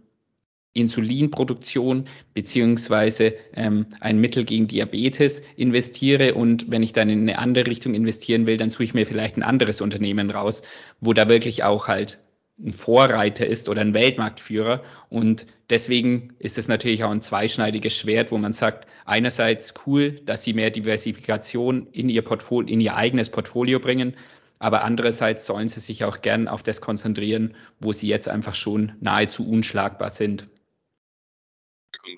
[0.75, 6.35] Insulinproduktion beziehungsweise ähm, ein Mittel gegen Diabetes investiere.
[6.35, 9.37] Und wenn ich dann in eine andere Richtung investieren will, dann suche ich mir vielleicht
[9.37, 10.63] ein anderes Unternehmen raus,
[11.01, 12.19] wo da wirklich auch halt
[12.61, 14.83] ein Vorreiter ist oder ein Weltmarktführer.
[15.09, 20.45] Und deswegen ist es natürlich auch ein zweischneidiges Schwert, wo man sagt, einerseits cool, dass
[20.45, 24.17] sie mehr Diversifikation in ihr Portfolio, in ihr eigenes Portfolio bringen,
[24.59, 28.93] aber andererseits sollen sie sich auch gern auf das konzentrieren, wo sie jetzt einfach schon
[29.01, 30.49] nahezu unschlagbar sind.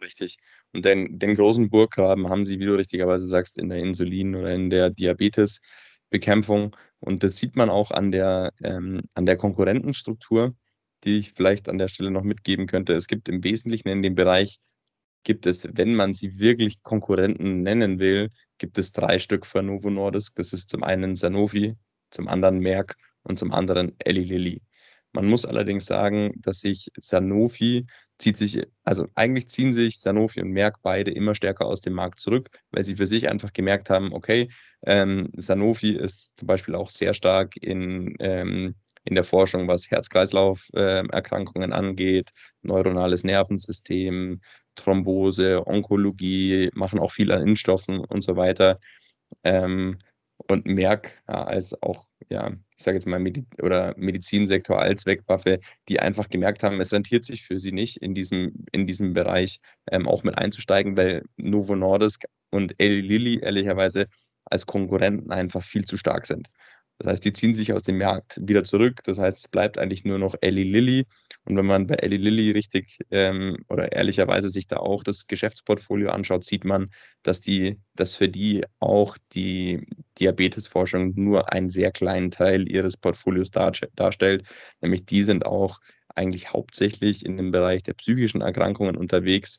[0.02, 0.38] Richtig.
[0.72, 4.54] Und den, den großen Burggraben haben sie, wie du richtigerweise sagst, in der Insulin- oder
[4.54, 4.90] in der
[6.10, 6.76] Diabetesbekämpfung.
[7.00, 10.54] Und das sieht man auch an der, ähm, an der Konkurrentenstruktur,
[11.04, 12.94] die ich vielleicht an der Stelle noch mitgeben könnte.
[12.94, 14.60] Es gibt im Wesentlichen in dem Bereich,
[15.22, 19.90] gibt es, wenn man sie wirklich Konkurrenten nennen will, gibt es drei Stück für Novo
[19.90, 20.34] Nordisk.
[20.36, 21.74] Das ist zum einen Sanofi,
[22.10, 24.62] zum anderen Merck und zum anderen Eli Lilly.
[25.12, 27.86] Man muss allerdings sagen, dass sich Sanofi
[28.18, 32.20] zieht sich, also eigentlich ziehen sich Sanofi und Merck beide immer stärker aus dem Markt
[32.20, 34.50] zurück, weil sie für sich einfach gemerkt haben, okay,
[34.82, 41.72] ähm, Sanofi ist zum Beispiel auch sehr stark in, ähm, in der Forschung, was Herz-Kreislauf-Erkrankungen
[41.72, 42.30] äh, angeht,
[42.62, 44.40] neuronales Nervensystem,
[44.76, 48.78] Thrombose, Onkologie, machen auch viel an Impfstoffen und so weiter.
[49.44, 49.98] Ähm,
[50.48, 55.60] und Merck ja, als auch, ja, ich sage jetzt mal, Medi oder Medizinsektor als Wegwaffe,
[55.88, 59.60] die einfach gemerkt haben, es rentiert sich für sie nicht, in diesem, in diesem Bereich
[59.90, 64.06] ähm, auch mit einzusteigen, weil Novo Nordisk und Eli Lilly ehrlicherweise
[64.44, 66.48] als Konkurrenten einfach viel zu stark sind.
[67.00, 69.00] Das heißt, die ziehen sich aus dem Markt wieder zurück.
[69.04, 71.06] Das heißt, es bleibt eigentlich nur noch Eli Lilly.
[71.46, 76.10] Und wenn man bei Eli Lilly richtig ähm, oder ehrlicherweise sich da auch das Geschäftsportfolio
[76.10, 76.90] anschaut, sieht man,
[77.22, 79.86] dass die, dass für die auch die
[80.18, 84.44] Diabetesforschung nur einen sehr kleinen Teil ihres Portfolios dar darstellt.
[84.82, 85.80] Nämlich die sind auch
[86.14, 89.58] eigentlich hauptsächlich in dem Bereich der psychischen Erkrankungen unterwegs.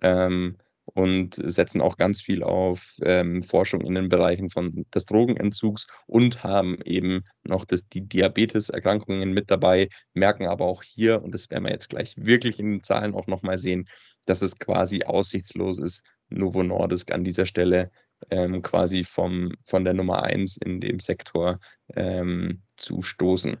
[0.00, 0.56] Ähm,
[0.94, 6.42] und setzen auch ganz viel auf ähm, Forschung in den Bereichen von des Drogenentzugs und
[6.42, 11.64] haben eben noch das, die Diabeteserkrankungen mit dabei, merken aber auch hier, und das werden
[11.64, 13.88] wir jetzt gleich wirklich in den Zahlen auch nochmal sehen,
[14.26, 17.90] dass es quasi aussichtslos ist, Novo Nordisk an dieser Stelle
[18.30, 21.60] ähm, quasi vom, von der Nummer eins in dem Sektor
[21.94, 23.56] ähm, zu stoßen.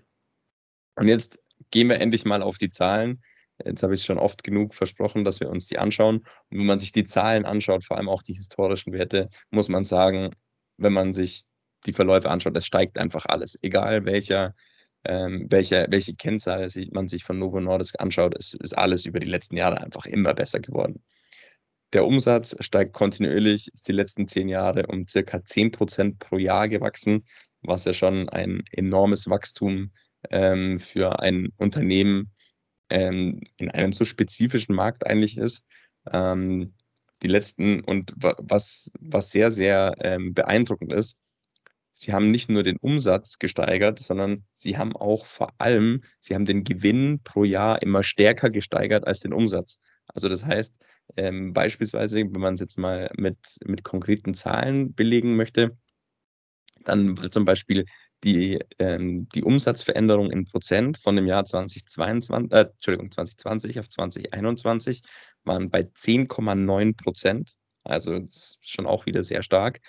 [0.96, 1.38] Und jetzt
[1.70, 3.22] gehen wir endlich mal auf die Zahlen.
[3.64, 6.18] Jetzt habe ich es schon oft genug versprochen, dass wir uns die anschauen.
[6.18, 9.84] Und wenn man sich die Zahlen anschaut, vor allem auch die historischen Werte, muss man
[9.84, 10.34] sagen,
[10.76, 11.44] wenn man sich
[11.86, 13.58] die Verläufe anschaut, es steigt einfach alles.
[13.62, 14.54] Egal welcher,
[15.04, 19.26] ähm, welche, welche Kennzahl man sich von Novo Nordisk anschaut, ist, ist alles über die
[19.26, 21.02] letzten Jahre einfach immer besser geworden.
[21.94, 26.68] Der Umsatz steigt kontinuierlich, ist die letzten zehn Jahre um circa 10 Prozent pro Jahr
[26.68, 27.24] gewachsen,
[27.62, 29.92] was ja schon ein enormes Wachstum
[30.30, 32.30] ähm, für ein Unternehmen
[32.90, 35.64] ähm, in einem so spezifischen Markt eigentlich ist.
[36.10, 36.74] Ähm,
[37.22, 41.16] die letzten und was, was sehr, sehr ähm, beeindruckend ist,
[41.94, 46.44] sie haben nicht nur den Umsatz gesteigert, sondern sie haben auch vor allem, sie haben
[46.44, 49.80] den Gewinn pro Jahr immer stärker gesteigert als den Umsatz.
[50.06, 50.84] Also das heißt,
[51.16, 55.76] ähm, beispielsweise, wenn man es jetzt mal mit, mit konkreten Zahlen belegen möchte,
[56.84, 57.86] dann zum Beispiel
[58.24, 65.02] die, ähm, die Umsatzveränderung in Prozent von dem Jahr 2022, äh, Entschuldigung, 2020 auf 2021
[65.44, 67.52] waren bei 10,9 Prozent.
[67.84, 69.80] Also das ist schon auch wieder sehr stark.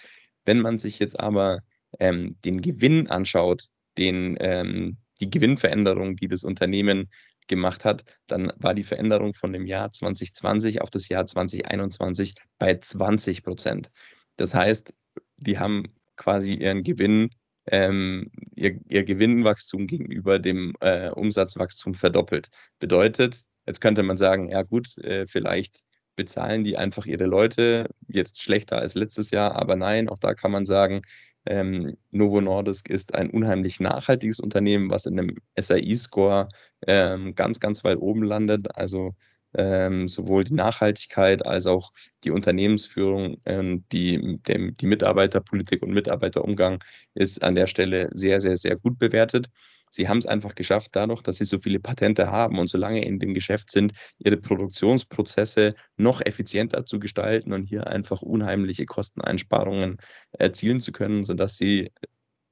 [0.45, 1.59] Wenn man sich jetzt aber
[1.99, 7.09] ähm, den Gewinn anschaut, den, ähm, die Gewinnveränderung, die das Unternehmen
[7.47, 12.75] gemacht hat, dann war die Veränderung von dem Jahr 2020 auf das Jahr 2021 bei
[12.75, 13.89] 20 Prozent.
[14.37, 14.93] Das heißt,
[15.37, 17.31] die haben quasi ihren Gewinn
[17.71, 22.49] ähm, ihr, ihr Gewinnwachstum gegenüber dem äh, Umsatzwachstum verdoppelt.
[22.79, 25.79] Bedeutet, jetzt könnte man sagen, ja gut, äh, vielleicht
[26.15, 30.51] bezahlen die einfach ihre Leute jetzt schlechter als letztes Jahr, aber nein, auch da kann
[30.51, 31.01] man sagen,
[31.45, 36.49] ähm, Novo Nordisk ist ein unheimlich nachhaltiges Unternehmen, was in einem SAI-Score
[36.85, 38.75] ähm, ganz, ganz weit oben landet.
[38.75, 39.15] Also
[39.55, 41.91] ähm, sowohl die Nachhaltigkeit als auch
[42.23, 46.83] die Unternehmensführung, ähm, die, dem, die Mitarbeiterpolitik und Mitarbeiterumgang
[47.15, 49.49] ist an der Stelle sehr, sehr, sehr gut bewertet.
[49.91, 53.03] Sie haben es einfach geschafft, dadurch, dass sie so viele Patente haben und so lange
[53.03, 59.97] in dem Geschäft sind, ihre Produktionsprozesse noch effizienter zu gestalten und hier einfach unheimliche Kosteneinsparungen
[60.31, 61.91] erzielen zu können, sodass sie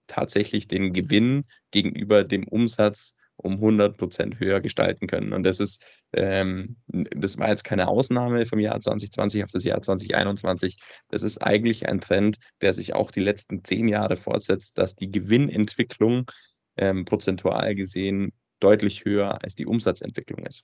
[0.08, 5.32] tatsächlich den Gewinn gegenüber dem Umsatz um 100 Prozent höher gestalten können.
[5.32, 9.82] Und das ist, ähm, das war jetzt keine Ausnahme vom Jahr 2020 auf das Jahr
[9.82, 10.78] 2021.
[11.10, 15.12] Das ist eigentlich ein Trend, der sich auch die letzten zehn Jahre fortsetzt, dass die
[15.12, 16.30] Gewinnentwicklung
[16.78, 20.64] ähm, prozentual gesehen deutlich höher als die Umsatzentwicklung ist.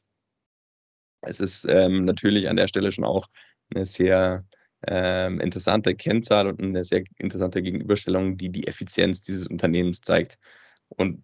[1.21, 3.27] Es ist ähm, natürlich an der Stelle schon auch
[3.73, 4.45] eine sehr
[4.88, 10.38] ähm, interessante Kennzahl und eine sehr interessante Gegenüberstellung, die die Effizienz dieses Unternehmens zeigt
[10.97, 11.23] und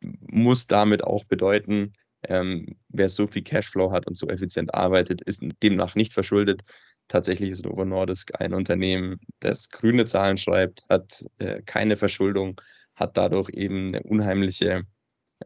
[0.00, 1.92] muss damit auch bedeuten,
[2.28, 6.62] ähm, wer so viel Cashflow hat und so effizient arbeitet, ist demnach nicht verschuldet.
[7.08, 12.60] Tatsächlich ist Novo Nordisk ein Unternehmen, das grüne Zahlen schreibt, hat äh, keine Verschuldung,
[12.94, 14.84] hat dadurch eben eine unheimliche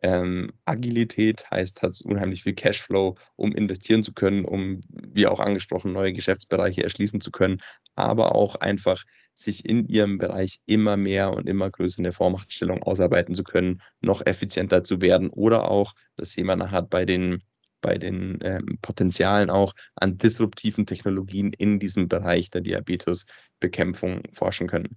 [0.02, 5.92] ähm, Agilität, heißt, hat unheimlich viel Cashflow, um investieren zu können, um, wie auch angesprochen,
[5.92, 7.60] neue Geschäftsbereiche erschließen zu können,
[7.96, 9.04] aber auch einfach
[9.38, 13.80] sich in ihrem Bereich immer mehr und immer größer in der Vormachtstellung ausarbeiten zu können,
[14.00, 17.42] noch effizienter zu werden oder auch, dass jemand hat bei den
[17.80, 24.96] bei den ähm, Potenzialen auch an disruptiven Technologien in diesem Bereich der Diabetesbekämpfung forschen können.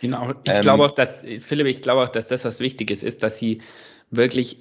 [0.00, 3.24] Genau, ich ähm, glaube auch, dass, Philipp, ich glaube auch, dass das was Wichtiges ist,
[3.24, 3.62] dass sie
[4.10, 4.60] wirklich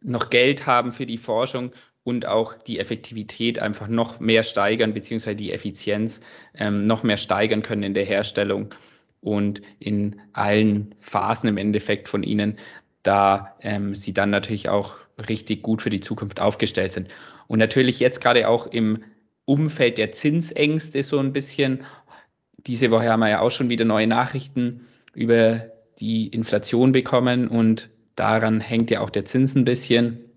[0.00, 5.36] noch Geld haben für die Forschung und auch die Effektivität einfach noch mehr steigern, beziehungsweise
[5.36, 6.20] die Effizienz
[6.54, 8.74] ähm, noch mehr steigern können in der Herstellung
[9.20, 12.58] und in allen Phasen im Endeffekt von ihnen,
[13.02, 14.96] da ähm, sie dann natürlich auch
[15.28, 17.08] richtig gut für die Zukunft aufgestellt sind.
[17.46, 19.04] Und natürlich jetzt gerade auch im
[19.44, 21.80] Umfeld der Zinsängste so ein bisschen
[22.66, 25.66] diese Woche haben wir ja auch schon wieder neue Nachrichten über
[25.98, 30.29] die Inflation bekommen und daran hängt ja auch der Zins ein bisschen.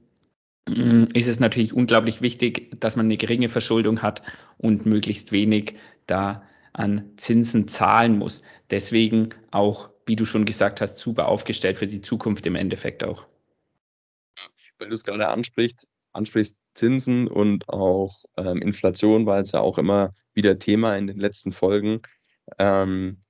[0.67, 4.21] Mm, ist es natürlich unglaublich wichtig, dass man eine geringe Verschuldung hat
[4.57, 5.75] und möglichst wenig
[6.07, 8.41] da an Zinsen zahlen muss.
[8.69, 13.27] Deswegen auch, wie du schon gesagt hast, super aufgestellt für die Zukunft im Endeffekt auch.
[14.79, 19.77] Weil du es gerade ansprichst, ansprichst Zinsen und auch ähm, Inflation war jetzt ja auch
[19.77, 22.01] immer wieder Thema in den letzten Folgen.
[22.57, 23.22] Ähm,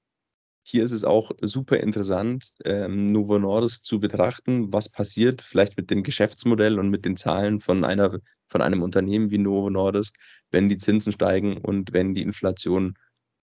[0.64, 5.92] hier ist es auch super interessant, ähm, Novo Nordisk zu betrachten, was passiert vielleicht mit
[5.92, 10.16] dem Geschäftsmodell und mit den Zahlen von, einer, von einem Unternehmen wie Novo Nordisk,
[10.52, 12.98] wenn die Zinsen steigen und wenn die Inflation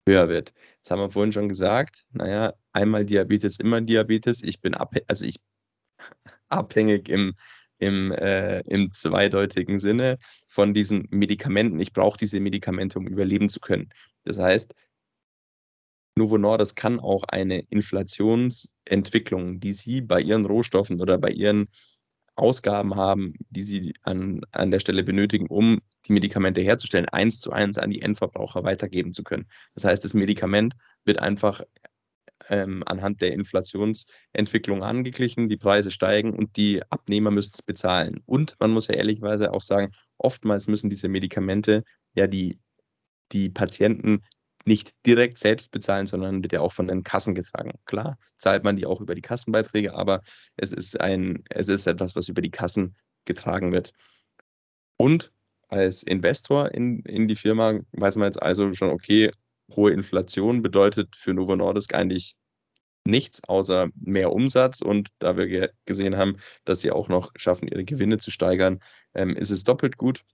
[0.06, 0.52] höher wird.
[0.76, 4.42] Jetzt haben wir vorhin schon gesagt, naja, einmal Diabetes, immer Diabetes.
[4.42, 5.36] Ich bin abhängig, also ich
[6.50, 7.34] abhängig im,
[7.78, 11.80] im, äh, im zweideutigen Sinne von diesen Medikamenten.
[11.80, 13.88] Ich brauche diese Medikamente, um überleben zu können.
[14.24, 14.74] Das heißt,
[16.16, 21.68] Novo Nordisk kann auch eine Inflationsentwicklung, die sie bei ihren Rohstoffen oder bei ihren
[22.36, 27.52] Ausgaben haben, die sie an, an der Stelle benötigen, um die Medikamente herzustellen, eins zu
[27.52, 29.46] eins an die Endverbraucher weitergeben zu können.
[29.74, 30.74] Das heißt, das Medikament
[31.04, 31.62] wird einfach
[32.48, 38.22] ähm, anhand der Inflationsentwicklung angeglichen, die Preise steigen und die Abnehmer müssen es bezahlen.
[38.26, 42.60] Und man muss ja ehrlicherweise auch sagen, oftmals müssen diese Medikamente ja die,
[43.32, 44.22] die Patienten
[44.66, 47.72] nicht direkt selbst bezahlen, sondern wird ja auch von den Kassen getragen.
[47.84, 50.22] Klar, zahlt man die auch über die Kassenbeiträge, aber
[50.56, 53.92] es ist ein, es ist etwas, was über die Kassen getragen wird.
[54.96, 55.32] Und
[55.68, 59.30] als Investor in, in die Firma weiß man jetzt also schon, okay,
[59.74, 62.36] hohe Inflation bedeutet für Novo Nordisk eigentlich
[63.04, 64.80] nichts außer mehr Umsatz.
[64.80, 68.80] Und da wir gesehen haben, dass sie auch noch schaffen, ihre Gewinne zu steigern,
[69.14, 70.24] ähm, ist es doppelt gut.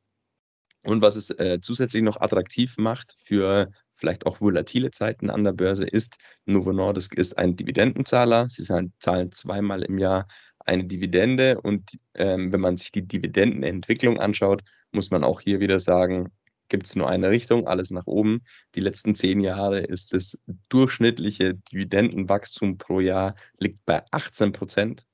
[0.84, 3.70] Und was es äh, zusätzlich noch attraktiv macht für
[4.02, 6.16] vielleicht auch volatile Zeiten an der Börse ist.
[6.44, 8.48] Novo Nordisk ist ein Dividendenzahler.
[8.50, 10.26] Sie zahlen zweimal im Jahr
[10.58, 15.78] eine Dividende und ähm, wenn man sich die Dividendenentwicklung anschaut, muss man auch hier wieder
[15.78, 16.32] sagen,
[16.68, 18.42] gibt es nur eine Richtung, alles nach oben.
[18.74, 20.36] Die letzten zehn Jahre ist das
[20.68, 25.06] durchschnittliche Dividendenwachstum pro Jahr liegt bei 18 Prozent.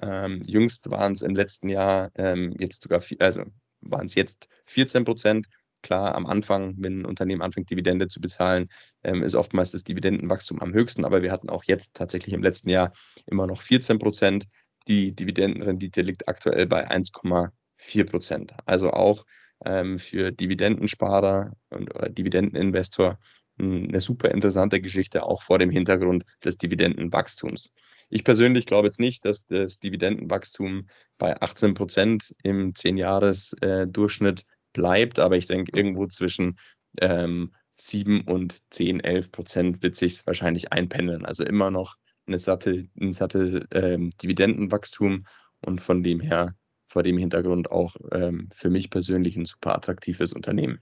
[0.00, 3.42] Ähm, jüngst waren es im letzten Jahr ähm, jetzt sogar, also
[3.80, 5.48] waren es jetzt 14 Prozent
[5.82, 8.68] klar, am Anfang, wenn ein Unternehmen anfängt, Dividende zu bezahlen,
[9.02, 11.04] ähm, ist oftmals das Dividendenwachstum am höchsten.
[11.04, 12.92] Aber wir hatten auch jetzt tatsächlich im letzten Jahr
[13.26, 14.46] immer noch 14 Prozent.
[14.86, 18.54] Die Dividendenrendite liegt aktuell bei 1,4 Prozent.
[18.66, 19.24] Also auch
[19.64, 23.18] ähm, für Dividendensparer und oder Dividendeninvestor
[23.58, 27.72] eine super interessante Geschichte, auch vor dem Hintergrund des Dividendenwachstums.
[28.08, 30.88] Ich persönlich glaube jetzt nicht, dass das Dividendenwachstum
[31.18, 36.58] bei 18 Prozent im 10-Jahres-Durchschnitt bleibt, aber ich denke, irgendwo zwischen
[37.00, 41.24] ähm, 7 und 10, 11 Prozent wird sich wahrscheinlich einpendeln.
[41.24, 45.26] Also immer noch eine satte, ein satte ähm, Dividendenwachstum
[45.60, 46.54] und von dem her,
[46.88, 50.80] vor dem Hintergrund auch ähm, für mich persönlich ein super attraktives Unternehmen.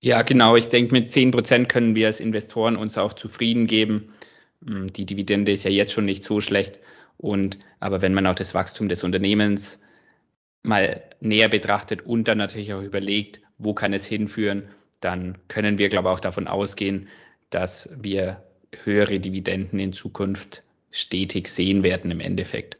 [0.00, 0.56] Ja, genau.
[0.56, 4.12] Ich denke, mit 10 Prozent können wir als Investoren uns auch zufrieden geben.
[4.64, 6.80] Hm, die Dividende ist ja jetzt schon nicht so schlecht.
[7.18, 9.80] Und, aber wenn man auch das Wachstum des Unternehmens
[10.62, 14.68] mal näher betrachtet und dann natürlich auch überlegt, wo kann es hinführen,
[15.00, 17.08] dann können wir, glaube ich, auch davon ausgehen,
[17.50, 18.42] dass wir
[18.84, 22.76] höhere Dividenden in Zukunft stetig sehen werden im Endeffekt.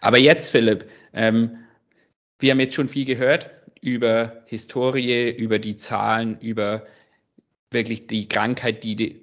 [0.00, 1.58] Aber jetzt, Philipp, ähm,
[2.38, 6.86] wir haben jetzt schon viel gehört über Historie, über die Zahlen, über
[7.70, 9.20] wirklich die Krankheit, die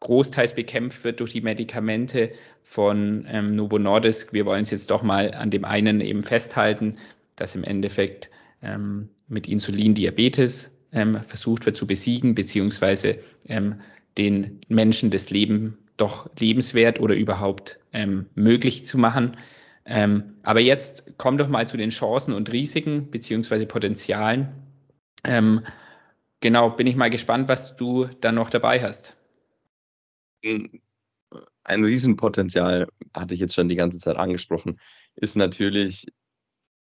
[0.00, 2.32] großteils bekämpft wird durch die Medikamente
[2.72, 4.32] von ähm, Novo Nordisk.
[4.32, 6.96] Wir wollen es jetzt doch mal an dem einen eben festhalten,
[7.36, 8.30] dass im Endeffekt
[8.62, 13.82] ähm, mit Insulin Diabetes ähm, versucht wird zu besiegen, beziehungsweise ähm,
[14.16, 19.36] den Menschen das Leben doch lebenswert oder überhaupt ähm, möglich zu machen.
[19.84, 24.48] Ähm, aber jetzt komm doch mal zu den Chancen und Risiken beziehungsweise Potenzialen.
[25.24, 25.60] Ähm,
[26.40, 29.14] genau, bin ich mal gespannt, was du da noch dabei hast.
[31.64, 34.80] Ein Riesenpotenzial, hatte ich jetzt schon die ganze Zeit angesprochen,
[35.16, 36.06] ist natürlich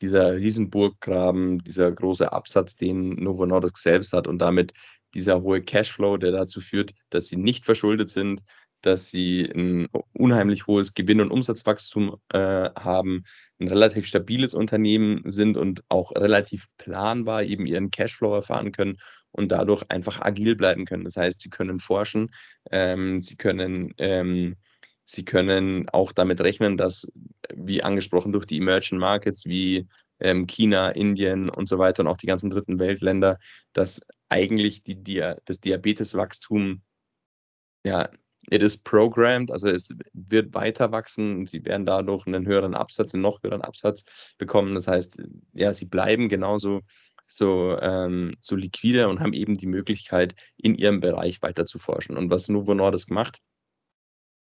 [0.02, 4.74] dieser Riesenburggraben, dieser große Absatz, den Novo Nordisk selbst hat und damit
[5.14, 8.44] dieser hohe Cashflow, der dazu führt, dass sie nicht verschuldet sind,
[8.82, 13.24] dass sie ein unheimlich hohes Gewinn- und Umsatzwachstum äh, haben,
[13.60, 18.98] ein relativ stabiles Unternehmen sind und auch relativ planbar eben ihren Cashflow erfahren können
[19.34, 21.04] und dadurch einfach agil bleiben können.
[21.04, 22.32] Das heißt, sie können forschen,
[22.72, 24.56] ähm, sie können ähm,
[25.06, 27.12] Sie können auch damit rechnen, dass,
[27.54, 29.88] wie angesprochen, durch die Emerging Markets wie
[30.20, 33.38] ähm, China, Indien und so weiter und auch die ganzen dritten Weltländer,
[33.74, 36.82] dass eigentlich die, die, das Diabeteswachstum
[37.84, 38.10] ja
[38.50, 41.46] it is programmed, also es wird weiter wachsen.
[41.46, 44.04] Sie werden dadurch einen höheren Absatz, einen noch höheren Absatz
[44.38, 44.76] bekommen.
[44.76, 45.18] Das heißt,
[45.54, 46.82] ja, sie bleiben genauso
[47.34, 52.16] so, ähm, so liquide und haben eben die Möglichkeit, in ihrem Bereich weiter zu forschen.
[52.18, 53.40] Und was Novo Nordisk macht,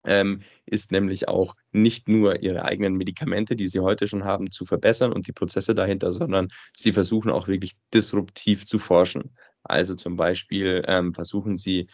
[0.05, 4.65] ähm, ist nämlich auch nicht nur ihre eigenen Medikamente, die sie heute schon haben, zu
[4.65, 9.37] verbessern und die Prozesse dahinter, sondern sie versuchen auch wirklich disruptiv zu forschen.
[9.65, 11.89] Also zum Beispiel ähm, versuchen sie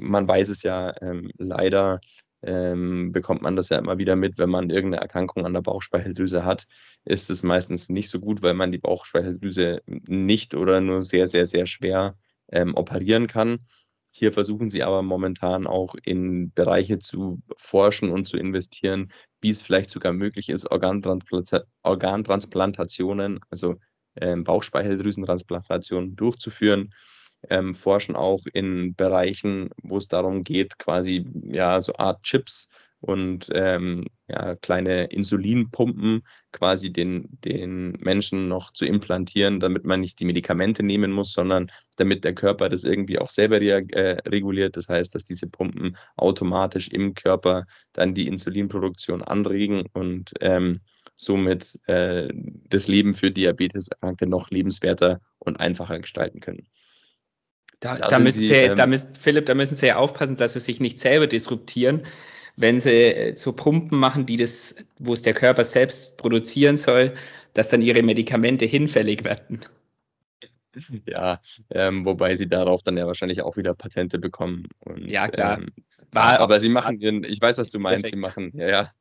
[0.00, 2.00] man weiß es ja ähm, leider,
[2.42, 6.44] ähm, bekommt man das ja immer wieder mit, wenn man irgendeine Erkrankung an der Bauchspeicheldrüse
[6.44, 6.66] hat,
[7.04, 11.46] ist es meistens nicht so gut, weil man die Bauchspeicheldrüse nicht oder nur sehr, sehr,
[11.46, 12.16] sehr schwer
[12.50, 13.58] ähm, operieren kann.
[14.10, 19.62] Hier versuchen sie aber momentan auch in Bereiche zu forschen und zu investieren, wie es
[19.62, 23.76] vielleicht sogar möglich ist, Organtransplantationen, also
[24.16, 26.92] ähm, Bauchspeicheldrüsentransplantationen durchzuführen
[27.50, 32.68] ähm, forschen auch in Bereichen, wo es darum geht, quasi ja so Art Chips
[33.02, 40.20] und ähm, ja, kleine Insulinpumpen quasi den, den Menschen noch zu implantieren, damit man nicht
[40.20, 44.76] die Medikamente nehmen muss, sondern damit der Körper das irgendwie auch selber äh, reguliert.
[44.76, 50.80] Das heißt, dass diese Pumpen automatisch im Körper dann die Insulinproduktion anregen und ähm,
[51.16, 52.28] somit äh,
[52.68, 56.68] das Leben für Diabeteserkrankte noch lebenswerter und einfacher gestalten können.
[57.82, 60.52] Da, da, da müssen Sie, ähm, da müssen, Philipp, da müssen Sie ja aufpassen, dass
[60.52, 62.06] Sie sich nicht selber disruptieren,
[62.54, 67.12] wenn Sie äh, so Pumpen machen, die das, wo es der Körper selbst produzieren soll,
[67.54, 69.64] dass dann Ihre Medikamente hinfällig werden.
[71.06, 71.40] Ja,
[71.70, 74.68] ähm, wobei Sie darauf dann ja wahrscheinlich auch wieder Patente bekommen.
[74.78, 75.58] Und, ja, klar.
[75.58, 75.72] Ähm,
[76.12, 78.14] War, aber Sie machen Ihren, ich weiß, was du meinst, perfekt.
[78.14, 78.92] Sie machen, ja, ja,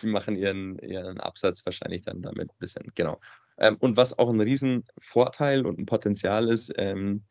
[0.00, 3.20] Sie machen Ihren, Ihren Absatz wahrscheinlich dann damit ein bisschen, genau.
[3.58, 7.24] Ähm, und was auch ein Riesenvorteil und ein Potenzial ist, ähm,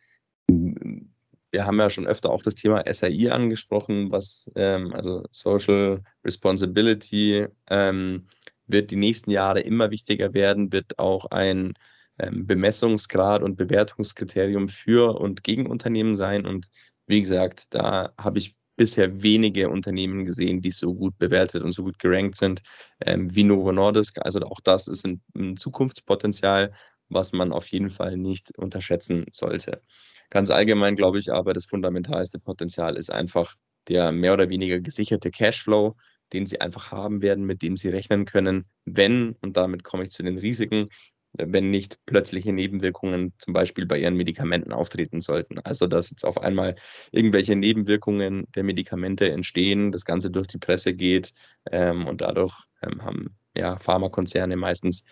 [0.49, 7.47] wir haben ja schon öfter auch das Thema SAI angesprochen, was ähm, also Social Responsibility
[7.69, 8.27] ähm,
[8.67, 11.73] wird die nächsten Jahre immer wichtiger werden, wird auch ein
[12.19, 16.45] ähm, Bemessungsgrad und Bewertungskriterium für und gegen Unternehmen sein.
[16.45, 16.69] Und
[17.07, 21.83] wie gesagt, da habe ich bisher wenige Unternehmen gesehen, die so gut bewertet und so
[21.83, 22.61] gut gerankt sind
[23.05, 24.19] ähm, wie Novo Nordisk.
[24.23, 26.73] Also auch das ist ein, ein Zukunftspotenzial,
[27.09, 29.81] was man auf jeden Fall nicht unterschätzen sollte.
[30.29, 33.55] Ganz allgemein glaube ich aber, das fundamentalste Potenzial ist einfach
[33.87, 35.95] der mehr oder weniger gesicherte Cashflow,
[36.33, 40.11] den sie einfach haben werden, mit dem sie rechnen können, wenn, und damit komme ich
[40.11, 40.87] zu den Risiken,
[41.33, 45.59] wenn nicht plötzliche Nebenwirkungen zum Beispiel bei ihren Medikamenten auftreten sollten.
[45.59, 46.75] Also dass jetzt auf einmal
[47.11, 51.33] irgendwelche Nebenwirkungen der Medikamente entstehen, das Ganze durch die Presse geht
[51.71, 55.05] ähm, und dadurch ähm, haben ja Pharmakonzerne meistens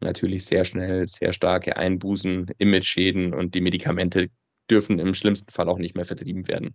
[0.00, 4.28] natürlich sehr schnell sehr starke Einbußen, Image-Schäden und die Medikamente
[4.72, 6.74] dürfen im schlimmsten Fall auch nicht mehr vertrieben werden.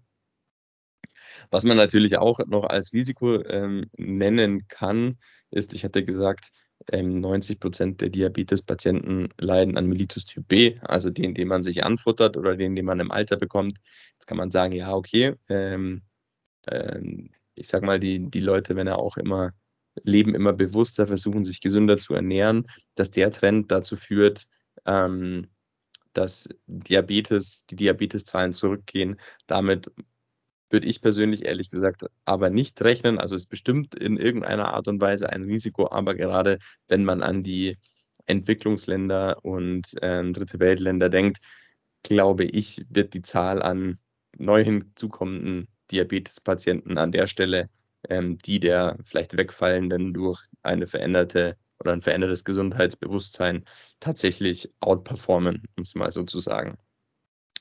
[1.49, 5.17] Was man natürlich auch noch als Risiko ähm, nennen kann,
[5.49, 6.51] ist, ich hatte gesagt,
[6.91, 11.83] 90 ähm, Prozent der Diabetespatienten leiden an Mellitus Typ B, also den, den man sich
[11.83, 13.79] anfuttert oder den, den man im Alter bekommt.
[14.13, 16.03] Jetzt kann man sagen, ja, okay, ähm,
[16.67, 19.53] ähm, ich sag mal, die, die Leute, wenn er auch immer
[20.03, 24.47] leben immer bewusster, versuchen sich gesünder zu ernähren, dass der Trend dazu führt,
[24.85, 25.47] ähm,
[26.17, 29.19] dass Diabetes, die Diabeteszahlen zurückgehen.
[29.47, 29.91] Damit
[30.69, 33.19] würde ich persönlich ehrlich gesagt aber nicht rechnen.
[33.19, 37.23] Also es ist bestimmt in irgendeiner Art und Weise ein Risiko, aber gerade wenn man
[37.23, 37.77] an die
[38.25, 41.39] Entwicklungsländer und ähm, dritte Weltländer denkt,
[42.03, 43.99] glaube ich, wird die Zahl an
[44.37, 47.69] neu hinzukommenden Diabetespatienten an der Stelle
[48.09, 53.65] ähm, die der vielleicht wegfallenden durch eine veränderte oder ein verändertes Gesundheitsbewusstsein
[53.99, 56.77] tatsächlich outperformen, um es mal so zu sagen.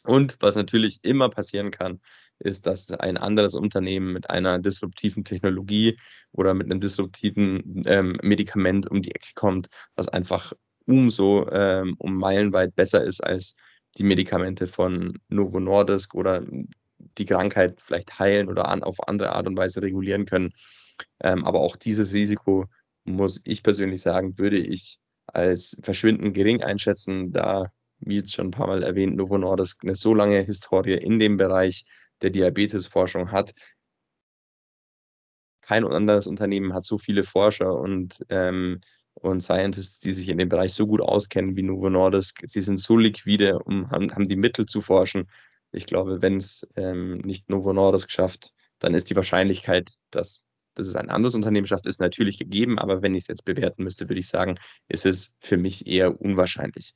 [0.05, 2.01] Und was natürlich immer passieren kann,
[2.39, 5.99] ist, dass ein anderes Unternehmen mit einer disruptiven Technologie
[6.33, 10.53] oder mit einem disruptiven ähm, Medikament um die Ecke kommt, was einfach
[10.87, 13.57] umso ähm, um meilenweit besser ist als
[13.99, 16.43] die Medikamente von Novo Nordisk oder
[17.19, 20.53] die Krankheit vielleicht heilen oder an, auf andere Art und Weise regulieren können.
[21.21, 22.67] Ähm, aber auch dieses Risiko,
[23.07, 28.53] muss ich persönlich sagen, würde ich als verschwindend gering einschätzen, da, wie jetzt schon ein
[28.53, 31.85] paar Mal erwähnt, Novo Nordisk eine so lange Historie in dem Bereich
[32.23, 33.53] der Diabetesforschung hat.
[35.61, 38.81] Kein anderes Unternehmen hat so viele Forscher und, ähm,
[39.15, 42.43] und Scientists, die sich in dem Bereich so gut auskennen wie Novo Nordisk.
[42.47, 45.29] Sie sind so liquide, um, haben, haben die Mittel zu forschen.
[45.73, 50.43] Ich glaube, wenn es ähm, nicht Novo Nordisk schafft, dann ist die Wahrscheinlichkeit, dass,
[50.77, 52.79] dass es ein anderes Unternehmen schafft, ist natürlich gegeben.
[52.79, 54.57] Aber wenn ich es jetzt bewerten müsste, würde ich sagen,
[54.89, 56.95] ist es für mich eher unwahrscheinlich.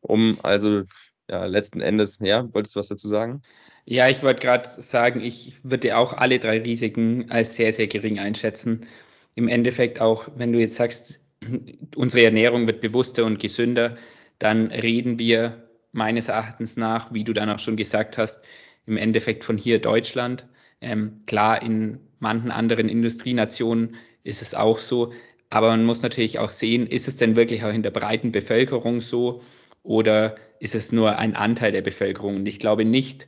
[0.00, 0.84] Um also
[1.30, 3.42] ja, letzten Endes, ja, wolltest du was dazu sagen?
[3.84, 8.18] Ja, ich wollte gerade sagen, ich würde auch alle drei Risiken als sehr, sehr gering
[8.18, 8.86] einschätzen.
[9.34, 11.20] Im Endeffekt auch, wenn du jetzt sagst,
[11.96, 13.96] unsere Ernährung wird bewusster und gesünder,
[14.38, 18.42] dann reden wir meines Erachtens nach, wie du dann auch schon gesagt hast,
[18.86, 20.46] im Endeffekt von hier Deutschland.
[20.80, 25.12] Ähm, klar, in manchen anderen Industrienationen ist es auch so,
[25.50, 29.00] aber man muss natürlich auch sehen, ist es denn wirklich auch in der breiten Bevölkerung
[29.00, 29.42] so
[29.82, 32.36] oder ist es nur ein Anteil der Bevölkerung?
[32.36, 33.26] Und ich glaube nicht,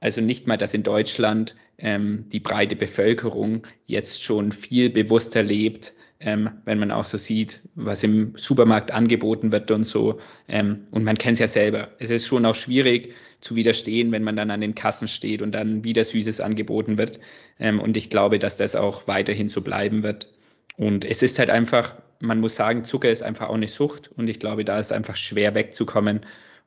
[0.00, 5.92] also nicht mal, dass in Deutschland ähm, die breite Bevölkerung jetzt schon viel bewusster lebt,
[6.20, 10.18] ähm, wenn man auch so sieht, was im Supermarkt angeboten wird und so.
[10.48, 11.92] Ähm, und man kennt es ja selber.
[11.98, 15.52] Es ist schon auch schwierig zu widerstehen, wenn man dann an den Kassen steht und
[15.52, 17.20] dann wieder Süßes angeboten wird.
[17.58, 20.32] Ähm, und ich glaube, dass das auch weiterhin so bleiben wird.
[20.76, 24.10] Und es ist halt einfach, man muss sagen, Zucker ist einfach auch eine Sucht.
[24.16, 26.20] Und ich glaube, da ist einfach schwer wegzukommen.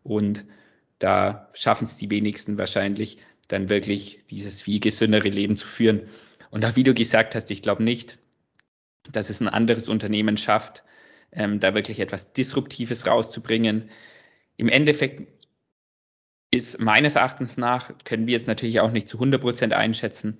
[0.04, 0.46] Und
[1.00, 3.18] da schaffen es die wenigsten wahrscheinlich,
[3.48, 6.02] dann wirklich dieses viel gesündere Leben zu führen.
[6.52, 8.18] Und auch wie du gesagt hast, ich glaube nicht,
[9.12, 10.84] dass es ein anderes Unternehmen schafft,
[11.32, 13.90] ähm, da wirklich etwas Disruptives rauszubringen.
[14.58, 15.28] Im Endeffekt
[16.52, 20.38] ist meines Erachtens nach, können wir jetzt natürlich auch nicht zu 100 Prozent einschätzen,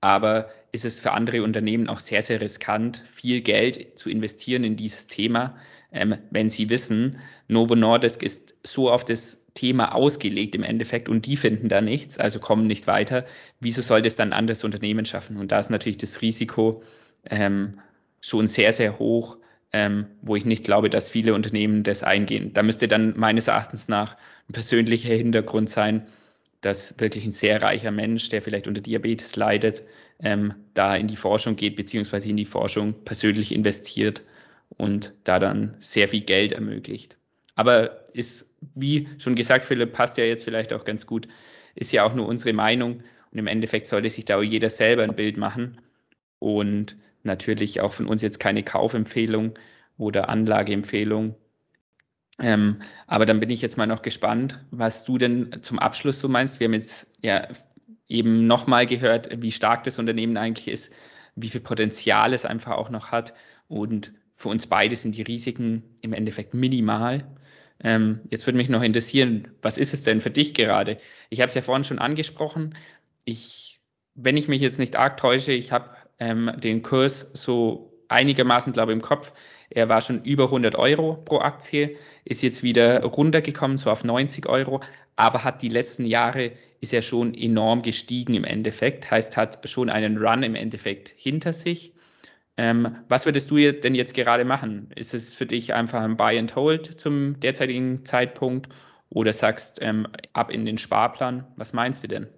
[0.00, 4.76] aber ist es für andere Unternehmen auch sehr, sehr riskant, viel Geld zu investieren in
[4.76, 5.56] dieses Thema,
[5.90, 11.24] ähm, wenn sie wissen, Novo Nordisk ist so auf das Thema ausgelegt im Endeffekt und
[11.24, 13.24] die finden da nichts, also kommen nicht weiter.
[13.58, 15.38] Wieso sollte es dann ein anderes Unternehmen schaffen?
[15.38, 16.82] Und da ist natürlich das Risiko,
[17.24, 17.80] ähm,
[18.20, 19.38] schon sehr, sehr hoch,
[19.72, 22.52] ähm, wo ich nicht glaube, dass viele Unternehmen das eingehen.
[22.52, 24.16] Da müsste dann meines Erachtens nach
[24.48, 26.06] ein persönlicher Hintergrund sein,
[26.60, 29.82] dass wirklich ein sehr reicher Mensch, der vielleicht unter Diabetes leidet,
[30.20, 34.22] ähm, da in die Forschung geht, beziehungsweise in die Forschung persönlich investiert
[34.76, 37.16] und da dann sehr viel Geld ermöglicht.
[37.54, 41.28] Aber ist, wie schon gesagt, Philipp, passt ja jetzt vielleicht auch ganz gut,
[41.74, 45.02] ist ja auch nur unsere Meinung und im Endeffekt sollte sich da auch jeder selber
[45.02, 45.80] ein Bild machen.
[46.38, 46.96] Und
[47.26, 49.54] Natürlich auch von uns jetzt keine Kaufempfehlung
[49.98, 51.34] oder Anlageempfehlung.
[52.38, 56.28] Ähm, aber dann bin ich jetzt mal noch gespannt, was du denn zum Abschluss so
[56.28, 56.60] meinst.
[56.60, 57.48] Wir haben jetzt ja
[58.08, 60.92] eben nochmal gehört, wie stark das Unternehmen eigentlich ist,
[61.34, 63.34] wie viel Potenzial es einfach auch noch hat.
[63.68, 67.26] Und für uns beide sind die Risiken im Endeffekt minimal.
[67.82, 70.98] Ähm, jetzt würde mich noch interessieren, was ist es denn für dich gerade?
[71.30, 72.74] Ich habe es ja vorhin schon angesprochen.
[73.24, 73.80] Ich,
[74.14, 78.92] wenn ich mich jetzt nicht arg täusche, ich habe ähm, den Kurs so einigermaßen, glaube
[78.92, 79.32] ich, im Kopf.
[79.70, 84.46] Er war schon über 100 Euro pro Aktie, ist jetzt wieder runtergekommen, so auf 90
[84.46, 84.80] Euro,
[85.16, 89.90] aber hat die letzten Jahre, ist er schon enorm gestiegen im Endeffekt, heißt, hat schon
[89.90, 91.94] einen Run im Endeffekt hinter sich.
[92.58, 94.90] Ähm, was würdest du denn jetzt gerade machen?
[94.94, 98.72] Ist es für dich einfach ein Buy and Hold zum derzeitigen Zeitpunkt
[99.10, 101.46] oder sagst ähm, ab in den Sparplan?
[101.56, 102.28] Was meinst du denn?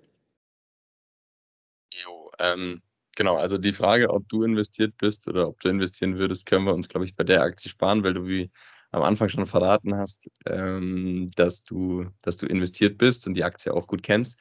[1.93, 2.83] Jo, ähm,
[3.18, 6.72] genau, also die Frage, ob du investiert bist oder ob du investieren würdest, können wir
[6.72, 8.50] uns, glaube ich, bei der Aktie sparen, weil du wie
[8.92, 13.74] am Anfang schon verraten hast, ähm, dass, du, dass du investiert bist und die Aktie
[13.74, 14.38] auch gut kennst.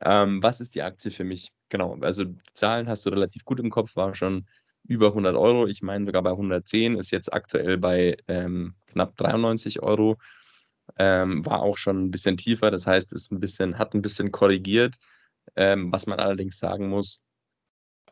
[0.00, 1.52] Ähm, was ist die Aktie für mich?
[1.68, 4.46] Genau, also Zahlen hast du relativ gut im Kopf, war schon
[4.88, 5.68] über 100 Euro.
[5.68, 10.16] Ich meine sogar bei 110, ist jetzt aktuell bei ähm, knapp 93 Euro.
[10.98, 14.32] Ähm, war auch schon ein bisschen tiefer, das heißt, ist ein bisschen, hat ein bisschen
[14.32, 14.96] korrigiert.
[15.54, 17.22] Ähm, was man allerdings sagen muss,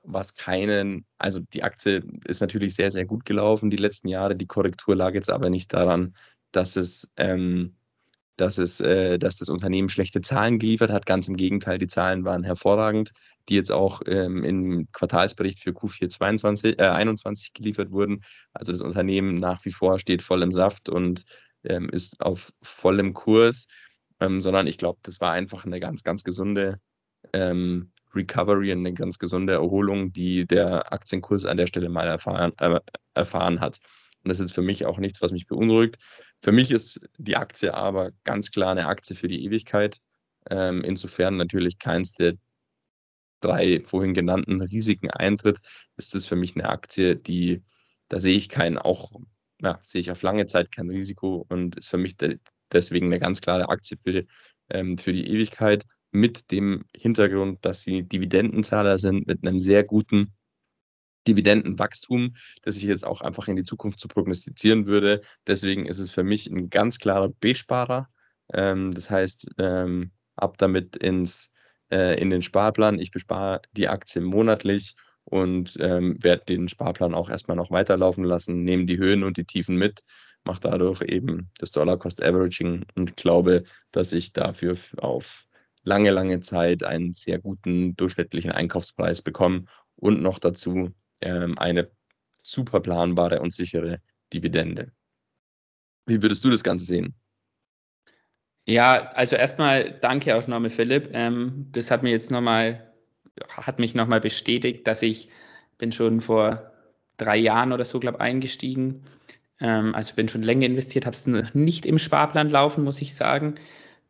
[0.04, 4.36] was keinen, also die Aktie ist natürlich sehr, sehr gut gelaufen die letzten Jahre.
[4.36, 6.14] Die Korrektur lag jetzt aber nicht daran,
[6.52, 7.74] dass es ähm,
[8.36, 11.06] dass, es, äh, dass das Unternehmen schlechte Zahlen geliefert hat.
[11.06, 13.12] Ganz im Gegenteil, die Zahlen waren hervorragend,
[13.48, 18.24] die jetzt auch ähm, im Quartalsbericht für Q4 22, äh, 21 geliefert wurden.
[18.52, 21.22] Also das Unternehmen nach wie vor steht voll im Saft und
[21.64, 23.66] ähm, ist auf vollem Kurs,
[24.20, 26.80] ähm, sondern ich glaube, das war einfach eine ganz, ganz gesunde
[27.32, 32.80] ähm, Recovery, eine ganz gesunde Erholung, die der Aktienkurs an der Stelle mal erfahren, äh,
[33.14, 33.78] erfahren hat.
[34.22, 35.98] Und das ist für mich auch nichts, was mich beunruhigt.
[36.42, 39.98] Für mich ist die Aktie aber ganz klar eine Aktie für die Ewigkeit.
[40.50, 42.34] Ähm, insofern natürlich keins der
[43.40, 45.60] drei vorhin genannten Risiken eintritt,
[45.96, 47.62] ist es für mich eine Aktie, die,
[48.08, 49.12] da sehe ich keinen, auch,
[49.60, 52.38] ja, sehe ich auf lange Zeit kein Risiko und ist für mich de
[52.72, 54.24] deswegen eine ganz klare Aktie für,
[54.70, 55.84] ähm, für die Ewigkeit
[56.14, 60.32] mit dem Hintergrund, dass sie Dividendenzahler sind, mit einem sehr guten
[61.26, 65.22] Dividendenwachstum, das ich jetzt auch einfach in die Zukunft zu prognostizieren würde.
[65.46, 68.08] Deswegen ist es für mich ein ganz klarer B-Sparer.
[68.52, 71.50] Ähm, das heißt, ähm, ab damit ins,
[71.90, 73.00] äh, in den Sparplan.
[73.00, 74.94] Ich bespare die Aktie monatlich
[75.24, 79.46] und ähm, werde den Sparplan auch erstmal noch weiterlaufen lassen, nehme die Höhen und die
[79.46, 80.04] Tiefen mit,
[80.44, 85.46] mache dadurch eben das Dollar-Cost-Averaging und glaube, dass ich dafür auf
[85.84, 89.64] lange, lange Zeit einen sehr guten durchschnittlichen Einkaufspreis bekomme
[89.96, 91.90] und noch dazu ähm, eine
[92.42, 94.00] super planbare und sichere
[94.32, 94.90] Dividende.
[96.06, 97.14] Wie würdest du das Ganze sehen?
[98.66, 101.10] Ja, also erstmal danke auch nochmal Philipp.
[101.12, 102.92] Ähm, das hat mir jetzt nochmal,
[103.48, 105.28] hat mich nochmal bestätigt, dass ich
[105.76, 106.72] bin schon vor
[107.16, 109.04] drei Jahren oder so, glaube ich, eingestiegen.
[109.60, 113.56] Ähm, also bin schon länger investiert, habe es nicht im Sparplan laufen, muss ich sagen,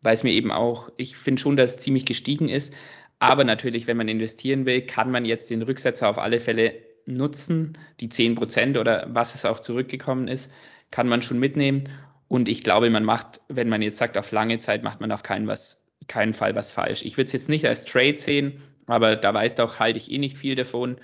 [0.04, 2.74] weil es mir eben auch, ich finde schon, dass es ziemlich gestiegen ist.
[3.18, 6.74] Aber natürlich, wenn man investieren will, kann man jetzt den Rücksetzer auf alle Fälle
[7.06, 7.78] nutzen.
[8.00, 10.52] Die 10 Prozent oder was es auch zurückgekommen ist,
[10.90, 11.88] kann man schon mitnehmen.
[12.28, 15.22] Und ich glaube, man macht, wenn man jetzt sagt, auf lange Zeit macht man auf
[15.22, 17.02] keinen, was, keinen Fall was falsch.
[17.02, 20.18] Ich würde es jetzt nicht als Trade sehen, aber da weißt auch, halte ich eh
[20.18, 20.98] nicht viel davon.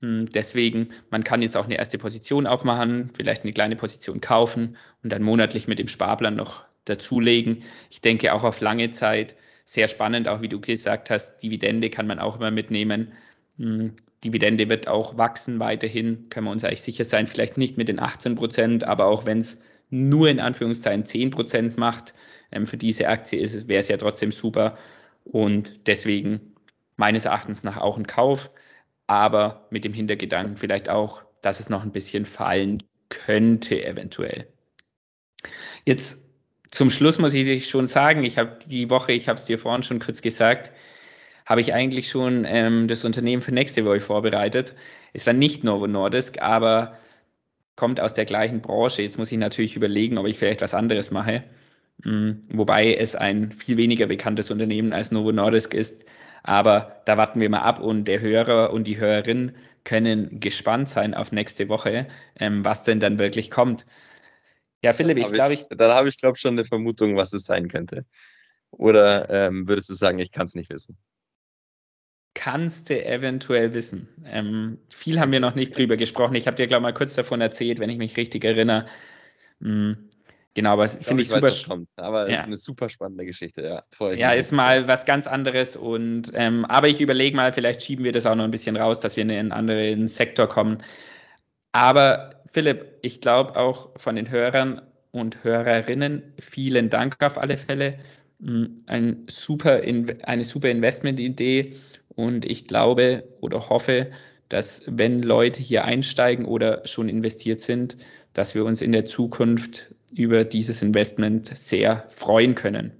[0.00, 4.76] Hm, deswegen, man kann jetzt auch eine erste Position aufmachen, vielleicht eine kleine Position kaufen
[5.02, 7.62] und dann monatlich mit dem Sparplan noch dazulegen.
[7.90, 12.06] Ich denke auch auf lange Zeit sehr spannend, auch wie du gesagt hast, Dividende kann
[12.06, 13.12] man auch immer mitnehmen.
[13.58, 17.88] Hm, Dividende wird auch wachsen weiterhin, können wir uns eigentlich sicher sein, vielleicht nicht mit
[17.88, 19.60] den 18 Prozent, aber auch wenn es
[19.90, 22.14] nur in Anführungszeichen 10 Prozent macht,
[22.50, 24.78] ähm, für diese Aktie ist es, wäre es ja trotzdem super
[25.24, 26.54] und deswegen
[26.96, 28.50] meines Erachtens nach auch ein Kauf,
[29.06, 34.48] aber mit dem Hintergedanken vielleicht auch, dass es noch ein bisschen fallen könnte eventuell.
[35.84, 36.25] Jetzt
[36.70, 39.82] zum Schluss muss ich schon sagen, ich habe die Woche, ich habe es dir vorhin
[39.82, 40.72] schon kurz gesagt,
[41.44, 44.74] habe ich eigentlich schon ähm, das Unternehmen für nächste Woche vorbereitet.
[45.12, 46.98] Es war nicht Novo Nordisk, aber
[47.76, 49.02] kommt aus der gleichen Branche.
[49.02, 51.44] Jetzt muss ich natürlich überlegen, ob ich vielleicht was anderes mache.
[52.04, 52.42] Mhm.
[52.48, 56.04] Wobei es ein viel weniger bekanntes Unternehmen als Novo Nordisk ist.
[56.42, 59.52] Aber da warten wir mal ab und der Hörer und die Hörerin
[59.84, 62.08] können gespannt sein auf nächste Woche,
[62.38, 63.86] ähm, was denn dann wirklich kommt.
[64.86, 65.66] Ja, Philipp, ich glaube, ich.
[65.68, 68.04] Dann habe ich, glaube ich, schon eine Vermutung, was es sein könnte.
[68.70, 70.96] Oder ähm, würdest du sagen, ich kann es nicht wissen?
[72.36, 74.08] kannst du eventuell wissen?
[74.24, 76.36] Ähm, viel haben wir noch nicht drüber gesprochen.
[76.36, 78.86] Ich habe dir, glaube ich, mal kurz davon erzählt, wenn ich mich richtig erinnere.
[79.58, 80.10] Mhm.
[80.54, 81.50] Genau, aber finde ich, ich super.
[81.50, 81.88] spannend.
[81.96, 82.36] aber ja.
[82.36, 84.12] ist eine super spannende Geschichte, ja.
[84.14, 88.12] Ja, ist mal was ganz anderes und ähm, aber ich überlege mal, vielleicht schieben wir
[88.12, 90.82] das auch noch ein bisschen raus, dass wir in einen anderen Sektor kommen.
[91.72, 94.80] Aber Philipp, ich glaube auch von den Hörern
[95.10, 97.98] und Hörerinnen, vielen Dank auf alle Fälle.
[98.38, 99.82] Mm, ein super,
[100.22, 101.76] eine super Investmentidee
[102.14, 104.10] und ich glaube oder hoffe,
[104.48, 107.98] dass wenn Leute hier einsteigen oder schon investiert sind,
[108.32, 112.92] dass wir uns in der Zukunft über dieses Investment sehr freuen können.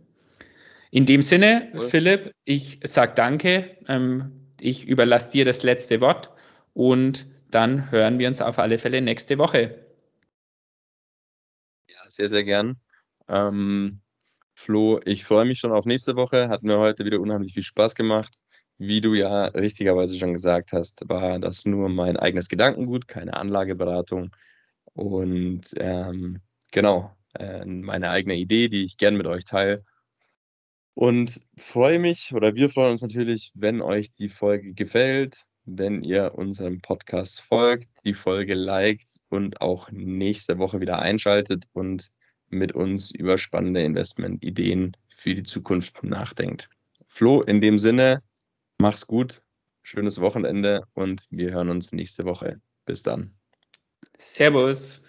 [0.90, 1.88] In dem Sinne, cool.
[1.88, 3.70] Philipp, ich sage danke.
[3.88, 6.28] Ähm, ich überlasse dir das letzte Wort
[6.74, 7.24] und
[7.56, 9.82] dann hören wir uns auf alle Fälle nächste Woche.
[11.88, 12.78] Ja, sehr, sehr gern.
[13.28, 14.02] Ähm,
[14.52, 16.50] Flo, ich freue mich schon auf nächste Woche.
[16.50, 18.34] Hat mir heute wieder unheimlich viel Spaß gemacht.
[18.76, 24.36] Wie du ja richtigerweise schon gesagt hast, war das nur mein eigenes Gedankengut, keine Anlageberatung.
[24.92, 26.42] Und ähm,
[26.72, 29.82] genau, äh, meine eigene Idee, die ich gerne mit euch teile.
[30.92, 36.34] Und freue mich oder wir freuen uns natürlich, wenn euch die Folge gefällt, wenn ihr
[36.34, 42.10] unserem Podcast folgt, die Folge liked und auch nächste Woche wieder einschaltet und
[42.48, 46.70] mit uns über spannende Investmentideen für die Zukunft nachdenkt.
[47.08, 48.22] Flo, in dem Sinne,
[48.78, 49.42] mach's gut,
[49.82, 52.60] schönes Wochenende und wir hören uns nächste Woche.
[52.84, 53.34] Bis dann.
[54.18, 55.02] Servus.